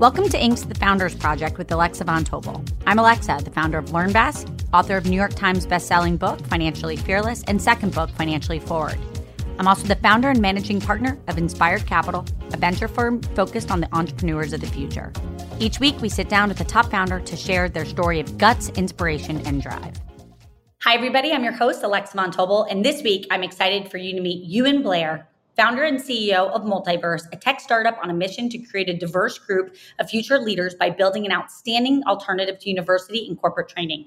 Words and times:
Welcome 0.00 0.30
to 0.30 0.38
Inc.'s 0.38 0.64
The 0.64 0.74
Founders 0.76 1.14
Project 1.14 1.58
with 1.58 1.70
Alexa 1.70 2.04
Von 2.04 2.24
Tobel. 2.24 2.64
I'm 2.86 2.98
Alexa, 2.98 3.40
the 3.44 3.50
founder 3.50 3.76
of 3.76 3.84
LearnVest, 3.90 4.66
author 4.72 4.96
of 4.96 5.04
New 5.04 5.14
York 5.14 5.34
Times 5.34 5.66
bestselling 5.66 6.18
book, 6.18 6.40
Financially 6.46 6.96
Fearless, 6.96 7.42
and 7.42 7.60
second 7.60 7.94
book, 7.94 8.08
Financially 8.12 8.60
Forward. 8.60 8.98
I'm 9.58 9.68
also 9.68 9.86
the 9.86 9.96
founder 9.96 10.30
and 10.30 10.40
managing 10.40 10.80
partner 10.80 11.18
of 11.28 11.36
Inspired 11.36 11.84
Capital, 11.84 12.24
a 12.50 12.56
venture 12.56 12.88
firm 12.88 13.20
focused 13.20 13.70
on 13.70 13.82
the 13.82 13.94
entrepreneurs 13.94 14.54
of 14.54 14.62
the 14.62 14.68
future. 14.68 15.12
Each 15.58 15.80
week, 15.80 16.00
we 16.00 16.08
sit 16.08 16.30
down 16.30 16.48
with 16.48 16.56
the 16.56 16.64
top 16.64 16.90
founder 16.90 17.20
to 17.20 17.36
share 17.36 17.68
their 17.68 17.84
story 17.84 18.20
of 18.20 18.38
guts, 18.38 18.70
inspiration, 18.70 19.46
and 19.46 19.60
drive. 19.60 20.00
Hi, 20.80 20.94
everybody. 20.94 21.30
I'm 21.30 21.44
your 21.44 21.52
host, 21.52 21.82
Alexa 21.82 22.16
Von 22.16 22.32
Tobel, 22.32 22.66
and 22.70 22.82
this 22.82 23.02
week 23.02 23.26
I'm 23.30 23.42
excited 23.42 23.90
for 23.90 23.98
you 23.98 24.14
to 24.14 24.22
meet 24.22 24.50
Euan 24.50 24.82
Blair, 24.82 25.28
founder 25.60 25.82
and 25.82 26.00
CEO 26.00 26.50
of 26.52 26.62
Multiverse, 26.62 27.24
a 27.34 27.36
tech 27.36 27.60
startup 27.60 27.98
on 28.02 28.08
a 28.08 28.14
mission 28.14 28.48
to 28.48 28.56
create 28.56 28.88
a 28.88 28.96
diverse 28.96 29.38
group 29.38 29.76
of 29.98 30.08
future 30.08 30.38
leaders 30.38 30.74
by 30.74 30.88
building 30.88 31.26
an 31.26 31.32
outstanding 31.32 32.02
alternative 32.06 32.58
to 32.58 32.70
university 32.70 33.28
and 33.28 33.38
corporate 33.38 33.68
training. 33.68 34.06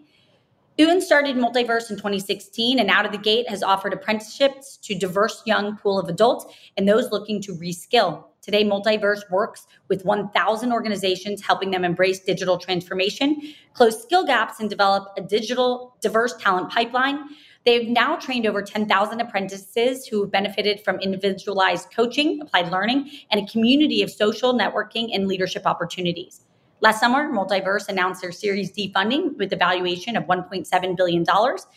Euan 0.79 0.99
started 0.99 1.35
Multiverse 1.35 1.91
in 1.91 1.97
2016 1.97 2.79
and 2.79 2.89
out 2.89 3.05
of 3.05 3.11
the 3.11 3.19
gate 3.19 3.47
has 3.47 3.61
offered 3.61 3.93
apprenticeships 3.93 4.77
to 4.77 4.95
diverse 4.95 5.43
young 5.45 5.77
pool 5.77 5.99
of 5.99 6.09
adults 6.09 6.51
and 6.75 6.89
those 6.89 7.11
looking 7.11 7.39
to 7.39 7.53
reskill. 7.53 8.23
Today, 8.41 8.63
Multiverse 8.63 9.29
works 9.29 9.67
with 9.89 10.03
1,000 10.03 10.73
organizations, 10.73 11.43
helping 11.43 11.69
them 11.69 11.85
embrace 11.85 12.19
digital 12.21 12.57
transformation, 12.57 13.39
close 13.73 14.01
skill 14.01 14.25
gaps, 14.25 14.59
and 14.59 14.71
develop 14.71 15.13
a 15.17 15.21
digital 15.21 15.95
diverse 16.01 16.35
talent 16.37 16.71
pipeline. 16.71 17.19
They've 17.65 17.87
now 17.87 18.17
trained 18.17 18.45
over 18.45 18.61
10,000 18.61 19.21
apprentices 19.21 20.05
who 20.05 20.21
have 20.21 20.31
benefited 20.31 20.81
from 20.81 20.99
individualized 20.99 21.87
coaching, 21.95 22.41
applied 22.41 22.69
learning, 22.69 23.09
and 23.31 23.41
a 23.41 23.51
community 23.51 24.01
of 24.01 24.11
social 24.11 24.53
networking 24.53 25.15
and 25.15 25.27
leadership 25.27 25.65
opportunities. 25.65 26.41
Last 26.81 26.99
summer, 26.99 27.31
Multiverse 27.31 27.87
announced 27.87 28.21
their 28.21 28.33
Series 28.33 28.71
D 28.71 28.91
funding 28.93 29.37
with 29.37 29.53
a 29.53 29.55
valuation 29.55 30.17
of 30.17 30.25
$1.7 30.25 30.97
billion, 30.97 31.25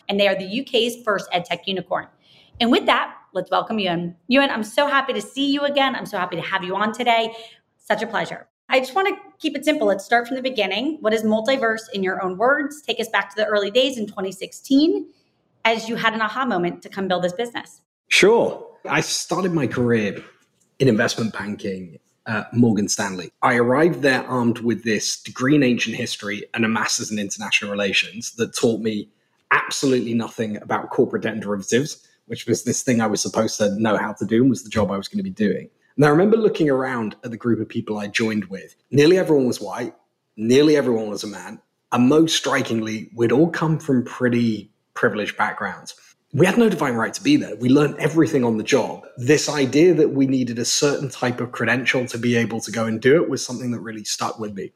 and 0.08 0.18
they 0.18 0.26
are 0.26 0.34
the 0.34 0.60
UK's 0.62 1.04
first 1.04 1.30
edtech 1.30 1.60
unicorn. 1.66 2.08
And 2.60 2.72
with 2.72 2.86
that, 2.86 3.14
let's 3.32 3.52
welcome 3.52 3.76
Euan. 3.76 4.16
Euan, 4.28 4.50
I'm 4.50 4.64
so 4.64 4.88
happy 4.88 5.12
to 5.12 5.22
see 5.22 5.52
you 5.52 5.60
again. 5.60 5.94
I'm 5.94 6.06
so 6.06 6.18
happy 6.18 6.34
to 6.34 6.42
have 6.42 6.64
you 6.64 6.74
on 6.74 6.92
today. 6.92 7.32
Such 7.76 8.02
a 8.02 8.06
pleasure. 8.08 8.48
I 8.68 8.80
just 8.80 8.96
want 8.96 9.06
to 9.06 9.14
keep 9.38 9.56
it 9.56 9.64
simple. 9.64 9.86
Let's 9.86 10.04
start 10.04 10.26
from 10.26 10.34
the 10.34 10.42
beginning. 10.42 10.98
What 11.00 11.14
is 11.14 11.22
Multiverse 11.22 11.82
in 11.94 12.02
your 12.02 12.20
own 12.24 12.36
words? 12.36 12.82
Take 12.82 12.98
us 12.98 13.08
back 13.08 13.30
to 13.30 13.36
the 13.36 13.46
early 13.46 13.70
days 13.70 13.98
in 13.98 14.06
2016 14.06 15.06
as 15.66 15.88
you 15.88 15.96
had 15.96 16.14
an 16.14 16.22
aha 16.22 16.44
moment 16.44 16.80
to 16.80 16.88
come 16.88 17.08
build 17.08 17.24
this 17.24 17.32
business? 17.32 17.80
Sure. 18.08 18.64
I 18.88 19.00
started 19.00 19.52
my 19.52 19.66
career 19.66 20.22
in 20.78 20.86
investment 20.86 21.32
banking 21.32 21.98
at 22.26 22.54
Morgan 22.54 22.88
Stanley. 22.88 23.32
I 23.42 23.56
arrived 23.56 24.02
there 24.02 24.24
armed 24.28 24.60
with 24.60 24.84
this 24.84 25.20
degree 25.20 25.56
in 25.56 25.64
ancient 25.64 25.96
history 25.96 26.44
and 26.54 26.64
a 26.64 26.68
master's 26.68 27.10
in 27.10 27.18
international 27.18 27.72
relations 27.72 28.32
that 28.36 28.54
taught 28.54 28.80
me 28.80 29.08
absolutely 29.50 30.14
nothing 30.14 30.56
about 30.58 30.90
corporate 30.90 31.24
debt 31.24 31.32
and 31.32 31.42
derivatives, 31.42 32.06
which 32.26 32.46
was 32.46 32.62
this 32.62 32.82
thing 32.82 33.00
I 33.00 33.08
was 33.08 33.20
supposed 33.20 33.58
to 33.58 33.74
know 33.80 33.96
how 33.96 34.12
to 34.12 34.24
do 34.24 34.42
and 34.42 34.50
was 34.50 34.62
the 34.62 34.70
job 34.70 34.92
I 34.92 34.96
was 34.96 35.08
going 35.08 35.18
to 35.18 35.24
be 35.24 35.30
doing. 35.30 35.68
And 35.96 36.04
I 36.04 36.10
remember 36.10 36.36
looking 36.36 36.70
around 36.70 37.16
at 37.24 37.32
the 37.32 37.36
group 37.36 37.58
of 37.58 37.68
people 37.68 37.98
I 37.98 38.06
joined 38.06 38.44
with. 38.46 38.76
Nearly 38.92 39.18
everyone 39.18 39.46
was 39.46 39.60
white, 39.60 39.96
nearly 40.36 40.76
everyone 40.76 41.10
was 41.10 41.24
a 41.24 41.28
man, 41.28 41.60
and 41.90 42.08
most 42.08 42.36
strikingly, 42.36 43.10
we'd 43.16 43.32
all 43.32 43.50
come 43.50 43.78
from 43.78 44.04
pretty 44.04 44.70
privileged 44.96 45.36
backgrounds. 45.36 45.94
We 46.32 46.44
had 46.44 46.58
no 46.58 46.68
divine 46.68 46.94
right 46.94 47.14
to 47.14 47.22
be 47.22 47.36
there. 47.36 47.54
We 47.56 47.68
learned 47.68 47.96
everything 47.98 48.44
on 48.44 48.56
the 48.56 48.64
job. 48.64 49.06
This 49.16 49.48
idea 49.48 49.94
that 49.94 50.10
we 50.10 50.26
needed 50.26 50.58
a 50.58 50.64
certain 50.64 51.08
type 51.08 51.40
of 51.40 51.52
credential 51.52 52.04
to 52.06 52.18
be 52.18 52.34
able 52.36 52.60
to 52.60 52.72
go 52.72 52.84
and 52.86 53.00
do 53.00 53.22
it 53.22 53.28
was 53.28 53.44
something 53.44 53.70
that 53.70 53.80
really 53.80 54.04
stuck 54.04 54.38
with 54.38 54.54
me. 54.54 54.72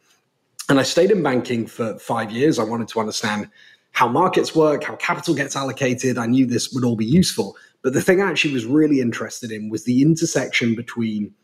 And 0.69 0.78
I 0.78 0.84
stayed 0.84 1.10
in 1.10 1.22
banking 1.22 1.66
for 1.66 1.98
five 1.98 2.30
years. 2.30 2.59
I 2.59 2.64
wanted 2.64 2.86
to 2.88 3.00
understand 3.00 3.50
how 3.92 4.06
markets 4.06 4.54
work, 4.54 4.84
how 4.84 4.94
capital 4.97 5.34
gets 5.34 5.56
allocated. 5.56 6.16
I 6.16 6.26
knew 6.26 6.47
this 6.47 6.72
would 6.72 6.84
all 6.84 6.97
be 6.97 7.04
useful. 7.04 7.56
But 7.82 7.92
the 7.92 8.00
thing 8.00 8.22
I 8.22 8.30
actually 8.30 8.54
was 8.54 8.64
really 8.64 9.00
interested 9.00 9.50
in 9.50 9.69
was 9.69 9.84
the 9.84 10.03
intersection 10.03 10.76
between 10.76 11.34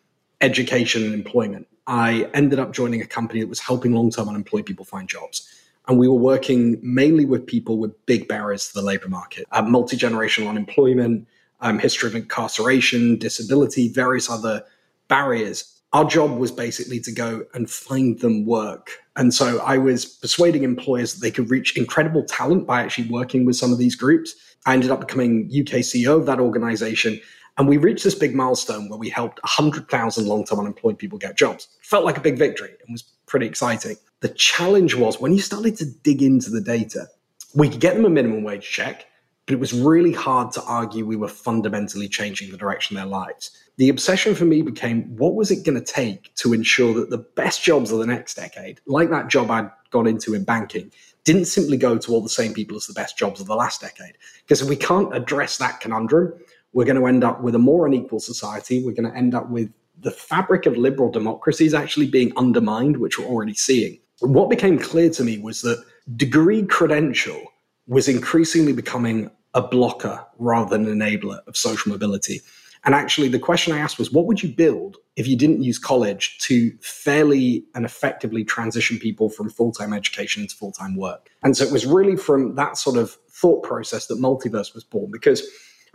education 0.40 1.02
and 1.04 1.14
employment. 1.14 1.66
I 1.86 2.30
ended 2.34 2.58
up 2.58 2.72
joining 2.72 3.00
a 3.00 3.06
company 3.06 3.40
that 3.40 3.48
was 3.48 3.60
helping 3.60 3.92
long 3.92 4.10
term 4.10 4.28
unemployed 4.28 4.66
people 4.66 4.84
find 4.84 5.08
jobs. 5.08 5.50
And 5.88 5.98
we 5.98 6.08
were 6.08 6.14
working 6.14 6.78
mainly 6.82 7.24
with 7.24 7.46
people 7.46 7.78
with 7.78 8.06
big 8.06 8.26
barriers 8.26 8.68
to 8.68 8.74
the 8.74 8.82
labor 8.82 9.08
market, 9.08 9.46
uh, 9.52 9.62
multi 9.62 9.96
generational 9.96 10.48
unemployment, 10.48 11.28
um, 11.60 11.78
history 11.78 12.08
of 12.08 12.14
incarceration, 12.14 13.18
disability, 13.18 13.88
various 13.88 14.28
other 14.28 14.64
barriers. 15.08 15.72
Our 15.92 16.04
job 16.04 16.38
was 16.38 16.50
basically 16.50 17.00
to 17.00 17.12
go 17.12 17.44
and 17.54 17.70
find 17.70 18.18
them 18.18 18.44
work. 18.44 18.90
And 19.14 19.32
so 19.32 19.60
I 19.60 19.78
was 19.78 20.04
persuading 20.04 20.62
employers 20.62 21.14
that 21.14 21.20
they 21.20 21.30
could 21.30 21.50
reach 21.50 21.76
incredible 21.76 22.24
talent 22.24 22.66
by 22.66 22.82
actually 22.82 23.08
working 23.08 23.46
with 23.46 23.56
some 23.56 23.72
of 23.72 23.78
these 23.78 23.94
groups. 23.94 24.34
I 24.66 24.74
ended 24.74 24.90
up 24.90 25.00
becoming 25.00 25.46
UK 25.46 25.80
CEO 25.80 26.18
of 26.18 26.26
that 26.26 26.40
organization. 26.40 27.20
And 27.58 27.66
we 27.66 27.78
reached 27.78 28.04
this 28.04 28.14
big 28.14 28.34
milestone 28.34 28.88
where 28.88 28.98
we 28.98 29.08
helped 29.08 29.42
100,000 29.42 30.26
long 30.26 30.44
term 30.44 30.60
unemployed 30.60 30.98
people 30.98 31.18
get 31.18 31.36
jobs. 31.36 31.68
Felt 31.82 32.04
like 32.04 32.18
a 32.18 32.20
big 32.20 32.38
victory 32.38 32.70
and 32.86 32.92
was 32.92 33.02
pretty 33.26 33.46
exciting. 33.46 33.96
The 34.20 34.28
challenge 34.30 34.94
was 34.94 35.20
when 35.20 35.32
you 35.32 35.40
started 35.40 35.76
to 35.78 35.86
dig 35.86 36.22
into 36.22 36.50
the 36.50 36.60
data, 36.60 37.06
we 37.54 37.68
could 37.68 37.80
get 37.80 37.94
them 37.94 38.04
a 38.04 38.10
minimum 38.10 38.42
wage 38.42 38.68
check, 38.68 39.06
but 39.46 39.54
it 39.54 39.60
was 39.60 39.72
really 39.72 40.12
hard 40.12 40.52
to 40.52 40.62
argue 40.64 41.06
we 41.06 41.16
were 41.16 41.28
fundamentally 41.28 42.08
changing 42.08 42.50
the 42.50 42.56
direction 42.56 42.96
of 42.96 43.02
their 43.02 43.10
lives. 43.10 43.50
The 43.78 43.88
obsession 43.88 44.34
for 44.34 44.44
me 44.44 44.62
became 44.62 45.16
what 45.16 45.34
was 45.34 45.50
it 45.50 45.64
going 45.64 45.78
to 45.78 45.92
take 45.92 46.34
to 46.36 46.52
ensure 46.52 46.94
that 46.94 47.10
the 47.10 47.18
best 47.18 47.62
jobs 47.62 47.92
of 47.92 47.98
the 47.98 48.06
next 48.06 48.34
decade, 48.34 48.80
like 48.86 49.10
that 49.10 49.28
job 49.28 49.50
I'd 49.50 49.70
got 49.90 50.06
into 50.06 50.34
in 50.34 50.44
banking, 50.44 50.90
didn't 51.24 51.46
simply 51.46 51.76
go 51.76 51.98
to 51.98 52.12
all 52.12 52.22
the 52.22 52.28
same 52.28 52.54
people 52.54 52.76
as 52.76 52.86
the 52.86 52.94
best 52.94 53.18
jobs 53.18 53.40
of 53.40 53.46
the 53.46 53.54
last 53.54 53.80
decade. 53.80 54.16
Because 54.42 54.62
if 54.62 54.68
we 54.68 54.76
can't 54.76 55.14
address 55.14 55.58
that 55.58 55.80
conundrum, 55.80 56.32
we're 56.76 56.84
going 56.84 57.00
to 57.00 57.06
end 57.06 57.24
up 57.24 57.40
with 57.40 57.54
a 57.54 57.58
more 57.58 57.86
unequal 57.86 58.20
society. 58.20 58.84
We're 58.84 58.94
going 58.94 59.10
to 59.10 59.16
end 59.16 59.34
up 59.34 59.48
with 59.48 59.70
the 59.98 60.10
fabric 60.10 60.66
of 60.66 60.76
liberal 60.76 61.10
democracies 61.10 61.74
actually 61.74 62.06
being 62.06 62.32
undermined, 62.36 62.98
which 62.98 63.18
we're 63.18 63.26
already 63.26 63.54
seeing 63.54 63.98
what 64.20 64.50
became 64.50 64.78
clear 64.78 65.10
to 65.10 65.24
me 65.24 65.38
was 65.38 65.62
that 65.62 65.82
degree 66.16 66.64
credential 66.64 67.40
was 67.86 68.08
increasingly 68.08 68.72
becoming 68.72 69.30
a 69.54 69.62
blocker 69.62 70.24
rather 70.38 70.70
than 70.70 70.86
an 70.86 70.98
enabler 70.98 71.40
of 71.46 71.56
social 71.56 71.90
mobility. 71.90 72.40
And 72.84 72.94
actually, 72.94 73.28
the 73.28 73.38
question 73.38 73.72
I 73.72 73.78
asked 73.78 73.98
was, 73.98 74.12
what 74.12 74.26
would 74.26 74.42
you 74.42 74.48
build 74.48 74.96
if 75.16 75.26
you 75.26 75.36
didn't 75.36 75.62
use 75.62 75.78
college 75.78 76.38
to 76.42 76.70
fairly 76.80 77.64
and 77.74 77.84
effectively 77.84 78.44
transition 78.44 78.98
people 78.98 79.28
from 79.28 79.50
full 79.50 79.72
time 79.72 79.92
education 79.92 80.42
into 80.42 80.54
full 80.54 80.72
time 80.72 80.94
work? 80.94 81.30
And 81.42 81.56
so 81.56 81.64
it 81.64 81.72
was 81.72 81.84
really 81.84 82.16
from 82.16 82.54
that 82.54 82.76
sort 82.76 82.96
of 82.96 83.16
thought 83.30 83.64
process 83.64 84.06
that 84.06 84.18
Multiverse 84.18 84.74
was 84.74 84.84
born 84.84 85.10
because 85.10 85.42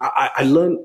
I, 0.02 0.30
I 0.38 0.44
learned 0.44 0.80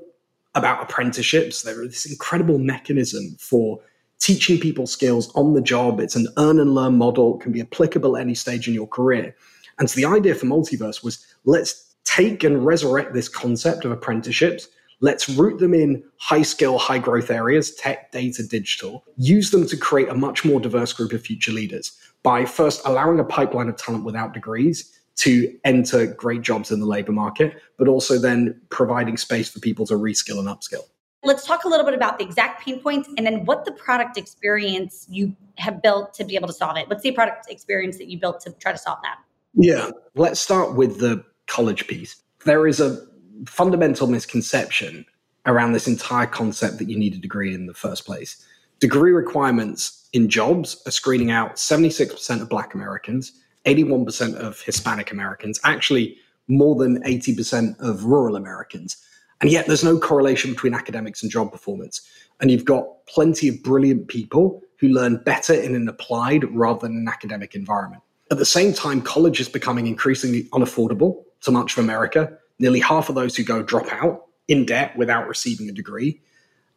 about 0.55 0.81
apprenticeships. 0.81 1.61
They 1.61 1.73
were 1.73 1.87
this 1.87 2.05
incredible 2.05 2.59
mechanism 2.59 3.35
for 3.39 3.79
teaching 4.19 4.59
people 4.59 4.87
skills 4.87 5.31
on 5.35 5.53
the 5.53 5.61
job. 5.61 5.99
It's 5.99 6.15
an 6.15 6.27
earn 6.37 6.59
and 6.59 6.73
learn 6.73 6.97
model, 6.97 7.37
it 7.37 7.43
can 7.43 7.51
be 7.51 7.61
applicable 7.61 8.17
at 8.17 8.21
any 8.21 8.35
stage 8.35 8.67
in 8.67 8.73
your 8.73 8.87
career. 8.87 9.35
And 9.79 9.89
so 9.89 9.95
the 9.95 10.05
idea 10.05 10.33
for 10.33 10.47
Multiverse 10.47 11.03
was 11.03 11.25
let's 11.45 11.95
take 12.03 12.43
and 12.43 12.65
resurrect 12.65 13.13
this 13.13 13.29
concept 13.29 13.85
of 13.85 13.91
apprenticeships. 13.91 14.67
Let's 14.99 15.29
root 15.29 15.59
them 15.59 15.75
in 15.75 16.03
high 16.17 16.41
skill, 16.41 16.79
high 16.79 16.97
growth 16.97 17.29
areas, 17.29 17.75
tech, 17.75 18.11
data, 18.11 18.41
digital, 18.41 19.03
use 19.17 19.51
them 19.51 19.67
to 19.67 19.77
create 19.77 20.09
a 20.09 20.15
much 20.15 20.43
more 20.43 20.59
diverse 20.59 20.93
group 20.93 21.13
of 21.13 21.21
future 21.21 21.51
leaders 21.51 21.95
by 22.23 22.45
first 22.45 22.81
allowing 22.85 23.19
a 23.19 23.23
pipeline 23.23 23.69
of 23.69 23.75
talent 23.77 24.03
without 24.03 24.33
degrees 24.33 24.99
to 25.17 25.57
enter 25.65 26.05
great 26.05 26.41
jobs 26.41 26.71
in 26.71 26.79
the 26.79 26.85
labor 26.85 27.11
market, 27.11 27.55
but 27.77 27.87
also 27.87 28.19
then 28.19 28.59
providing 28.69 29.17
space 29.17 29.49
for 29.49 29.59
people 29.59 29.85
to 29.87 29.95
reskill 29.95 30.39
and 30.39 30.47
upskill. 30.47 30.83
Let's 31.23 31.45
talk 31.45 31.65
a 31.65 31.67
little 31.67 31.85
bit 31.85 31.95
about 31.95 32.19
the 32.19 32.25
exact 32.25 32.63
pain 32.63 32.79
points 32.79 33.09
and 33.17 33.25
then 33.25 33.43
what 33.45 33.65
the 33.65 33.71
product 33.71 34.17
experience 34.17 35.07
you 35.09 35.35
have 35.57 35.81
built 35.81 36.13
to 36.13 36.23
be 36.23 36.35
able 36.35 36.47
to 36.47 36.53
solve 36.53 36.77
it. 36.77 36.87
What's 36.87 37.01
the 37.01 37.11
product 37.11 37.49
experience 37.49 37.97
that 37.97 38.07
you 38.07 38.19
built 38.19 38.39
to 38.41 38.51
try 38.53 38.71
to 38.71 38.77
solve 38.77 38.99
that? 39.01 39.17
Yeah, 39.55 39.89
let's 40.15 40.39
start 40.39 40.75
with 40.75 40.99
the 40.99 41.23
college 41.47 41.87
piece. 41.87 42.21
There 42.45 42.67
is 42.67 42.79
a 42.79 43.01
fundamental 43.47 44.05
misconception 44.07 45.05
around 45.47 45.71
this 45.71 45.87
entire 45.87 46.27
concept 46.27 46.77
that 46.77 46.89
you 46.89 46.97
need 46.97 47.15
a 47.15 47.17
degree 47.17 47.55
in 47.55 47.65
the 47.65 47.73
first 47.73 48.05
place. 48.05 48.45
Degree 48.79 49.11
requirements 49.11 50.07
in 50.13 50.29
jobs 50.29 50.81
are 50.85 50.91
screening 50.91 51.31
out 51.31 51.55
76% 51.55 52.41
of 52.41 52.49
Black 52.49 52.75
Americans, 52.75 53.31
81% 53.67 54.35
of 54.35 54.61
Hispanic 54.61 55.11
Americans, 55.11 55.59
actually 55.63 56.17
more 56.47 56.75
than 56.75 57.03
80% 57.03 57.79
of 57.79 58.05
rural 58.05 58.35
Americans. 58.35 58.97
And 59.41 59.51
yet 59.51 59.67
there's 59.67 59.83
no 59.83 59.99
correlation 59.99 60.51
between 60.51 60.73
academics 60.73 61.21
and 61.21 61.31
job 61.31 61.51
performance. 61.51 62.01
And 62.39 62.49
you've 62.49 62.65
got 62.65 62.85
plenty 63.07 63.49
of 63.49 63.61
brilliant 63.61 64.07
people 64.07 64.63
who 64.79 64.87
learn 64.87 65.17
better 65.17 65.53
in 65.53 65.75
an 65.75 65.87
applied 65.87 66.43
rather 66.55 66.87
than 66.87 66.97
an 66.97 67.07
academic 67.07 67.53
environment. 67.53 68.01
At 68.31 68.37
the 68.37 68.45
same 68.45 68.73
time, 68.73 69.01
college 69.01 69.39
is 69.39 69.49
becoming 69.49 69.87
increasingly 69.87 70.43
unaffordable 70.45 71.23
to 71.41 71.51
much 71.51 71.77
of 71.77 71.83
America. 71.83 72.37
Nearly 72.59 72.79
half 72.79 73.09
of 73.09 73.15
those 73.15 73.35
who 73.35 73.43
go 73.43 73.61
drop 73.61 73.91
out 73.91 74.25
in 74.47 74.65
debt 74.65 74.95
without 74.97 75.27
receiving 75.27 75.69
a 75.69 75.71
degree. 75.71 76.21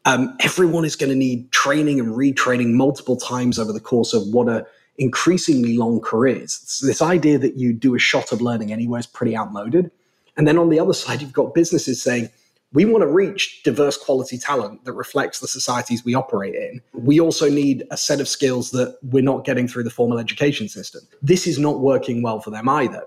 Um, 0.05 0.37
everyone 0.41 0.85
is 0.85 0.97
going 0.97 1.11
to 1.11 1.17
need 1.17 1.53
training 1.53 2.01
and 2.01 2.15
retraining 2.15 2.73
multiple 2.73 3.17
times 3.17 3.59
over 3.59 3.73
the 3.73 3.81
course 3.81 4.13
of 4.13 4.27
what 4.29 4.49
are 4.49 4.67
increasingly 5.01 5.77
long 5.77 5.99
careers. 6.01 6.81
This 6.83 7.03
idea 7.03 7.39
that 7.39 7.57
you 7.57 7.73
do 7.73 7.95
a 7.95 7.99
shot 7.99 8.31
of 8.31 8.41
learning 8.41 8.71
anywhere 8.71 9.01
is 9.01 9.07
pretty 9.07 9.37
outmoded. 9.37 9.91
And 10.37 10.47
then 10.47 10.59
on 10.59 10.69
the 10.69 10.79
other 10.79 10.93
side, 10.93 11.23
you've 11.23 11.33
got 11.33 11.55
businesses 11.55 12.01
saying, 12.01 12.29
we 12.73 12.85
want 12.85 13.03
to 13.03 13.09
reach 13.09 13.63
diverse 13.65 13.97
quality 13.97 14.39
talent 14.39 14.85
that 14.85 14.93
reflects 14.93 15.41
the 15.41 15.49
societies 15.49 16.05
we 16.05 16.15
operate 16.15 16.55
in. 16.55 16.81
We 16.93 17.19
also 17.19 17.51
need 17.51 17.85
a 17.91 17.97
set 17.97 18.21
of 18.21 18.29
skills 18.29 18.71
that 18.71 18.97
we're 19.03 19.25
not 19.25 19.45
getting 19.45 19.67
through 19.67 19.85
the 19.85 19.91
formal 19.91 20.19
education 20.19 20.69
system. 20.69 21.01
This 21.21 21.49
is 21.49 21.59
not 21.59 21.81
working 21.81 22.23
well 22.23 22.41
for 22.41 22.51
them 22.51 22.69
either. 22.69 23.03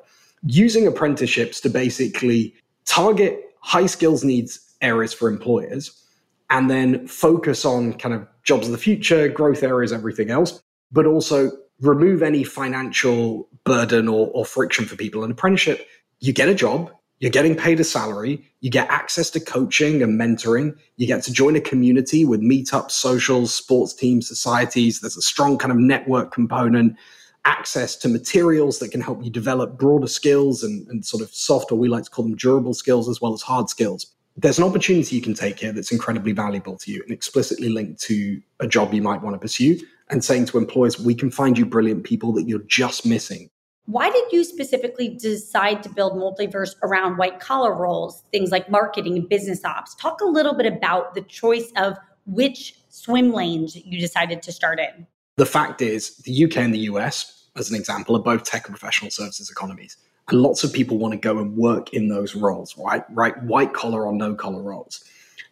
Using 0.45 0.85
apprenticeships 0.85 1.61
to 1.61 1.69
basically 1.69 2.53
target 2.85 3.55
high 3.61 3.85
skills 3.85 4.25
needs 4.25 4.59
areas 4.81 5.13
for 5.13 5.29
employers 5.29 6.03
and 6.49 6.69
then 6.69 7.07
focus 7.07 7.63
on 7.63 7.93
kind 7.93 8.13
of 8.13 8.27
jobs 8.43 8.65
of 8.65 8.73
the 8.73 8.77
future, 8.77 9.29
growth 9.29 9.63
areas, 9.63 9.93
everything 9.93 10.29
else, 10.29 10.61
but 10.91 11.05
also 11.05 11.51
remove 11.79 12.23
any 12.23 12.43
financial 12.43 13.49
burden 13.63 14.07
or, 14.07 14.29
or 14.33 14.45
friction 14.45 14.85
for 14.85 14.95
people. 14.95 15.23
An 15.23 15.31
apprenticeship, 15.31 15.87
you 16.19 16.33
get 16.33 16.49
a 16.49 16.55
job, 16.55 16.91
you're 17.19 17.31
getting 17.31 17.55
paid 17.55 17.79
a 17.79 17.83
salary, 17.83 18.43
you 18.61 18.69
get 18.69 18.89
access 18.89 19.29
to 19.29 19.39
coaching 19.39 20.01
and 20.03 20.19
mentoring, 20.19 20.75
you 20.97 21.07
get 21.07 21.23
to 21.23 21.31
join 21.31 21.55
a 21.55 21.61
community 21.61 22.25
with 22.25 22.41
meetups, 22.41 22.91
socials, 22.91 23.53
sports 23.53 23.93
teams, 23.93 24.27
societies. 24.27 24.99
There's 24.99 25.17
a 25.17 25.21
strong 25.21 25.57
kind 25.57 25.71
of 25.71 25.77
network 25.77 26.33
component, 26.33 26.97
access 27.45 27.95
to 27.97 28.07
materials 28.07 28.79
that 28.79 28.91
can 28.91 29.01
help 29.01 29.23
you 29.23 29.29
develop 29.29 29.77
broader 29.77 30.07
skills 30.07 30.63
and, 30.63 30.87
and 30.87 31.05
sort 31.05 31.23
of 31.23 31.33
soft, 31.33 31.71
or 31.71 31.75
we 31.75 31.87
like 31.87 32.03
to 32.05 32.09
call 32.09 32.23
them 32.23 32.35
durable 32.35 32.73
skills, 32.73 33.09
as 33.09 33.21
well 33.21 33.33
as 33.33 33.41
hard 33.41 33.69
skills. 33.69 34.07
There's 34.35 34.57
an 34.57 34.63
opportunity 34.63 35.15
you 35.15 35.21
can 35.21 35.33
take 35.33 35.59
here 35.59 35.71
that's 35.71 35.91
incredibly 35.91 36.31
valuable 36.31 36.77
to 36.77 36.91
you 36.91 37.01
and 37.03 37.11
explicitly 37.11 37.69
linked 37.69 38.01
to 38.03 38.41
a 38.59 38.67
job 38.67 38.93
you 38.93 39.01
might 39.01 39.21
want 39.21 39.35
to 39.35 39.39
pursue 39.39 39.79
and 40.09 40.23
saying 40.23 40.45
to 40.47 40.57
employers, 40.57 40.99
we 40.99 41.13
can 41.15 41.29
find 41.29 41.57
you 41.57 41.65
brilliant 41.65 42.03
people 42.03 42.33
that 42.33 42.47
you're 42.47 42.63
just 42.67 43.05
missing 43.05 43.49
why 43.85 44.09
did 44.09 44.31
you 44.31 44.43
specifically 44.43 45.09
decide 45.09 45.83
to 45.83 45.89
build 45.89 46.13
multiverse 46.13 46.75
around 46.83 47.17
white 47.17 47.39
collar 47.39 47.73
roles, 47.73 48.23
things 48.31 48.49
like 48.49 48.69
marketing 48.69 49.17
and 49.17 49.27
business 49.27 49.65
ops? 49.65 49.93
Talk 49.95 50.21
a 50.21 50.25
little 50.25 50.53
bit 50.53 50.65
about 50.65 51.15
the 51.15 51.21
choice 51.21 51.71
of 51.75 51.97
which 52.25 52.75
swim 52.89 53.33
lanes 53.33 53.75
you 53.75 53.99
decided 53.99 54.41
to 54.43 54.51
start 54.51 54.79
in. 54.79 55.05
The 55.35 55.45
fact 55.45 55.81
is, 55.81 56.15
the 56.17 56.45
UK 56.45 56.57
and 56.57 56.73
the 56.73 56.79
US, 56.79 57.49
as 57.57 57.69
an 57.69 57.75
example, 57.75 58.15
are 58.15 58.21
both 58.21 58.43
tech 58.43 58.67
and 58.67 58.77
professional 58.77 59.11
services 59.11 59.49
economies. 59.49 59.97
And 60.29 60.41
lots 60.41 60.63
of 60.63 60.71
people 60.71 60.97
want 60.97 61.13
to 61.13 61.17
go 61.17 61.39
and 61.39 61.57
work 61.57 61.93
in 61.93 62.07
those 62.07 62.35
roles, 62.35 62.77
right? 62.77 63.03
Right, 63.11 63.41
white 63.43 63.73
collar 63.73 64.05
or 64.05 64.13
no 64.13 64.35
collar 64.35 64.61
roles. 64.61 65.03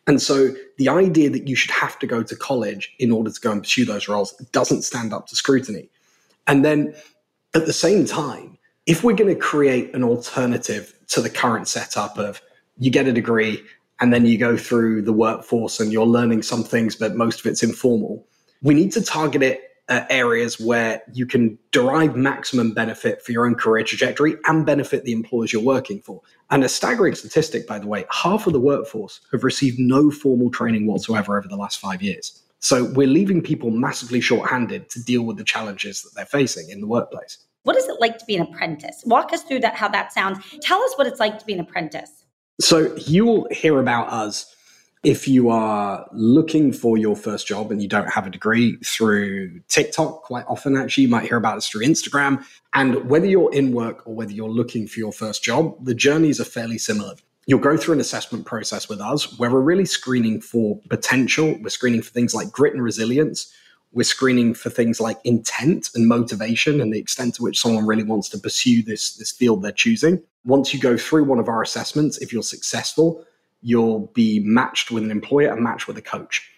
And 0.08 0.22
so 0.22 0.54
the 0.78 0.90
idea 0.90 1.30
that 1.30 1.48
you 1.48 1.56
should 1.56 1.72
have 1.72 2.00
to 2.00 2.08
go 2.08 2.24
to 2.24 2.36
college 2.36 2.94
in 3.00 3.12
order 3.12 3.30
to 3.30 3.40
go 3.40 3.52
and 3.52 3.62
pursue 3.62 3.86
those 3.86 4.08
roles 4.08 4.34
doesn't 4.52 4.84
stand 4.84 5.14
up 5.14 5.28
to 5.28 5.36
scrutiny. 5.36 5.90
And 6.48 6.66
then 6.66 6.96
at 7.54 7.66
the 7.66 7.74
same 7.74 8.06
time, 8.06 8.58
if 8.86 9.04
we're 9.04 9.16
going 9.16 9.34
to 9.34 9.40
create 9.40 9.94
an 9.94 10.04
alternative 10.04 10.94
to 11.10 11.22
the 11.22 11.30
current 11.30 11.68
setup 11.68 12.18
of 12.18 12.42
you 12.78 12.90
get 12.90 13.08
a 13.08 13.14
degree 13.14 13.62
and 14.00 14.12
then 14.12 14.26
you 14.26 14.38
go 14.38 14.58
through 14.58 15.04
the 15.04 15.14
workforce 15.14 15.80
and 15.80 15.92
you're 15.92 16.06
learning 16.06 16.42
some 16.42 16.64
things, 16.64 16.96
but 16.96 17.16
most 17.16 17.40
of 17.40 17.46
it's 17.46 17.62
informal, 17.62 18.26
we 18.64 18.74
need 18.74 18.92
to 18.94 19.04
target 19.04 19.44
it 19.44 19.71
at 19.92 20.10
areas 20.10 20.58
where 20.58 21.04
you 21.14 21.26
can 21.26 21.60
derive 21.72 22.16
maximum 22.16 22.74
benefit 22.74 23.22
for 23.22 23.34
your 23.34 23.46
own 23.46 23.56
career 23.56 23.84
trajectory 23.84 24.38
and 24.46 24.66
benefit 24.66 25.04
the 25.04 25.12
employers 25.12 25.52
you're 25.52 25.62
working 25.62 26.02
for. 26.02 26.22
And 26.50 26.64
a 26.64 26.70
staggering 26.70 27.14
statistic, 27.14 27.68
by 27.68 27.78
the 27.78 27.88
way, 27.88 28.06
half 28.10 28.48
of 28.48 28.54
the 28.54 28.60
workforce 28.60 29.20
have 29.34 29.44
received 29.44 29.78
no 29.80 30.10
formal 30.10 30.50
training 30.50 30.88
whatsoever 30.88 31.38
over 31.38 31.48
the 31.48 31.58
last 31.58 31.80
five 31.80 32.02
years. 32.02 32.42
So 32.60 32.86
we're 32.86 33.08
leaving 33.08 33.42
people 33.42 33.70
massively 33.70 34.22
short-handed 34.22 34.90
to 34.92 35.04
deal 35.04 35.24
with 35.24 35.36
the 35.38 35.44
challenges 35.44 36.04
that 36.04 36.12
they're 36.16 36.26
facing 36.26 36.70
in 36.70 36.80
the 36.80 36.88
workplace. 36.88 37.38
What 37.64 37.76
is 37.76 37.86
it 37.88 38.00
like 38.00 38.18
to 38.18 38.26
be 38.26 38.38
an 38.38 38.44
apprentice? 38.44 39.04
Walk 39.06 39.34
us 39.34 39.44
through 39.44 39.60
that 39.60 39.76
how 39.76 39.90
that 39.90 40.14
sounds. 40.14 40.40
Tell 40.62 40.82
us 40.82 40.94
what 40.96 41.06
it's 41.06 41.20
like 41.20 41.38
to 41.38 41.46
be 41.46 41.54
an 41.54 41.60
apprentice. 41.60 42.24
So 42.62 42.96
you'll 42.96 43.48
hear 43.52 43.80
about 43.80 44.10
us 44.10 44.56
if 45.04 45.28
you 45.28 45.50
are 45.50 46.08
looking 46.12 46.72
for 46.72 46.96
your 46.96 47.16
first 47.16 47.48
job 47.48 47.72
and 47.72 47.82
you 47.82 47.88
don't 47.88 48.10
have 48.10 48.28
a 48.28 48.30
degree 48.30 48.78
through 48.86 49.60
TikTok, 49.68 50.22
quite 50.24 50.46
often 50.48 50.78
actually, 50.78 51.04
you 51.04 51.10
might 51.10 51.26
hear 51.26 51.38
about 51.38 51.58
us 51.58 51.68
through 51.68 51.86
Instagram. 51.86 52.46
And 52.74 53.10
whether 53.10 53.26
you're 53.26 53.52
in 53.52 53.72
work 53.72 54.06
or 54.06 54.14
whether 54.14 54.32
you're 54.32 54.50
looking 54.50 54.88
for 54.88 55.00
your 55.00 55.12
first 55.12 55.44
job, 55.44 55.76
the 55.84 55.96
journeys 55.96 56.40
are 56.40 56.46
fairly 56.46 56.78
similar. 56.78 57.16
You'll 57.48 57.60
go 57.60 57.78
through 57.78 57.96
an 57.96 58.00
assessment 58.00 58.46
process 58.46 58.88
with 58.88 59.02
us 59.02 59.40
where 59.40 59.50
we're 59.50 59.62
really 59.62 59.86
screening 59.86 60.40
for 60.40 60.80
potential. 60.90 61.58
We're 61.60 61.70
screening 61.70 62.04
for 62.04 62.12
things 62.12 62.36
like 62.36 62.52
grit 62.52 62.74
and 62.74 62.84
resilience. 62.84 63.52
We're 63.94 64.04
screening 64.04 64.54
for 64.54 64.70
things 64.70 65.02
like 65.02 65.20
intent 65.24 65.90
and 65.96 66.08
motivation 66.08 66.80
and 66.80 66.94
the 66.94 67.00
extent 67.00 67.36
to 67.36 67.44
which 67.44 67.60
someone 67.60 67.88
really 67.88 68.04
wants 68.04 68.30
to 68.30 68.38
pursue 68.38 68.84
this, 68.84 69.16
this 69.16 69.32
field 69.32 69.64
they're 69.64 69.72
choosing. 69.72 70.22
Once 70.46 70.74
you 70.74 70.80
go 70.80 70.96
through 70.96 71.24
one 71.24 71.40
of 71.40 71.50
our 71.50 71.64
assessments, 71.64 72.20
if 72.20 72.32
you're 72.32 72.44
successful, 72.44 73.26
you'll 73.62 74.12
be 74.14 74.40
matched 74.40 74.92
with 74.92 75.04
an 75.04 75.12
employer 75.12 75.52
and 75.52 75.64
matched 75.64 75.88
with 75.88 75.98
a 75.98 76.02
coach. 76.02 76.50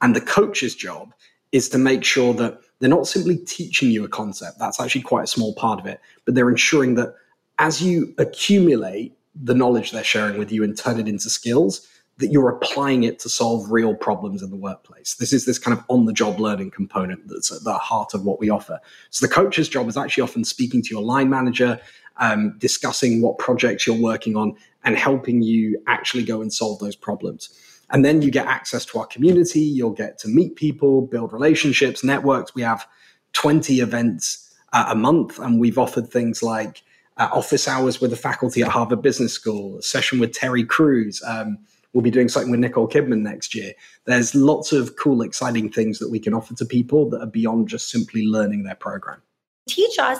And 0.00 0.14
the 0.14 0.20
coach's 0.20 0.74
job 0.74 1.12
is 1.52 1.68
to 1.70 1.78
make 1.78 2.04
sure 2.04 2.34
that 2.34 2.58
they're 2.80 2.90
not 2.90 3.06
simply 3.06 3.36
teaching 3.38 3.90
you 3.90 4.04
a 4.04 4.08
concept, 4.08 4.58
that's 4.58 4.80
actually 4.80 5.02
quite 5.02 5.24
a 5.24 5.28
small 5.28 5.54
part 5.54 5.80
of 5.80 5.86
it, 5.86 6.00
but 6.24 6.34
they're 6.34 6.50
ensuring 6.50 6.94
that 6.96 7.14
as 7.58 7.80
you 7.80 8.12
accumulate 8.18 9.16
the 9.42 9.54
knowledge 9.54 9.90
they're 9.90 10.04
sharing 10.04 10.38
with 10.38 10.52
you 10.52 10.62
and 10.62 10.76
turn 10.76 10.98
it 10.98 11.08
into 11.08 11.30
skills 11.30 11.88
that 12.18 12.28
you're 12.28 12.48
applying 12.48 13.02
it 13.02 13.18
to 13.18 13.28
solve 13.28 13.70
real 13.70 13.94
problems 13.94 14.42
in 14.42 14.50
the 14.50 14.56
workplace. 14.56 15.14
This 15.14 15.32
is 15.32 15.46
this 15.46 15.58
kind 15.58 15.76
of 15.76 15.84
on 15.88 16.04
the 16.04 16.12
job 16.12 16.38
learning 16.38 16.70
component 16.70 17.26
that's 17.26 17.50
at 17.50 17.64
the 17.64 17.74
heart 17.74 18.14
of 18.14 18.24
what 18.24 18.38
we 18.38 18.50
offer. 18.50 18.80
So 19.10 19.26
the 19.26 19.32
coach's 19.32 19.68
job 19.68 19.88
is 19.88 19.96
actually 19.96 20.22
often 20.22 20.44
speaking 20.44 20.80
to 20.82 20.90
your 20.90 21.02
line 21.02 21.28
manager, 21.28 21.80
um, 22.18 22.56
discussing 22.58 23.20
what 23.20 23.38
projects 23.38 23.86
you're 23.86 24.00
working 24.00 24.36
on, 24.36 24.56
and 24.84 24.96
helping 24.96 25.42
you 25.42 25.80
actually 25.86 26.24
go 26.24 26.40
and 26.40 26.52
solve 26.52 26.78
those 26.78 26.96
problems. 26.96 27.50
And 27.90 28.04
then 28.04 28.22
you 28.22 28.30
get 28.30 28.46
access 28.46 28.84
to 28.86 28.98
our 28.98 29.06
community. 29.06 29.60
You'll 29.60 29.90
get 29.90 30.18
to 30.20 30.28
meet 30.28 30.56
people, 30.56 31.02
build 31.02 31.32
relationships, 31.32 32.02
networks. 32.02 32.54
We 32.54 32.62
have 32.62 32.86
20 33.34 33.80
events 33.80 34.52
uh, 34.72 34.86
a 34.88 34.94
month, 34.94 35.38
and 35.38 35.60
we've 35.60 35.78
offered 35.78 36.08
things 36.08 36.42
like 36.42 36.82
uh, 37.16 37.28
office 37.32 37.68
hours 37.68 38.00
with 38.00 38.10
the 38.10 38.16
faculty 38.16 38.62
at 38.62 38.68
Harvard 38.68 39.02
Business 39.02 39.32
School, 39.32 39.78
a 39.78 39.82
session 39.82 40.18
with 40.18 40.32
Terry 40.32 40.64
Crews. 40.64 41.22
Um, 41.26 41.58
we'll 41.92 42.02
be 42.02 42.10
doing 42.10 42.28
something 42.28 42.50
with 42.50 42.60
Nicole 42.60 42.88
Kidman 42.88 43.20
next 43.20 43.54
year. 43.54 43.72
There's 44.04 44.34
lots 44.34 44.72
of 44.72 44.96
cool, 44.96 45.22
exciting 45.22 45.70
things 45.70 45.98
that 46.00 46.10
we 46.10 46.18
can 46.18 46.34
offer 46.34 46.54
to 46.54 46.64
people 46.64 47.08
that 47.10 47.20
are 47.20 47.26
beyond 47.26 47.68
just 47.68 47.90
simply 47.90 48.26
learning 48.26 48.64
their 48.64 48.74
program. 48.74 49.22
Teach 49.68 49.98
us 49.98 50.18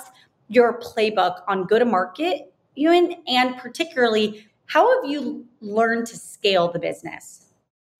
your 0.49 0.81
playbook 0.81 1.41
on 1.49 1.67
go 1.67 1.79
to 1.79 1.85
market, 1.85 2.53
and 2.77 3.57
particularly 3.59 4.47
how 4.67 5.03
have 5.03 5.11
you 5.11 5.47
learned 5.61 6.07
to 6.09 6.17
scale 6.17 6.71
the 6.71 6.79
business? 6.79 7.47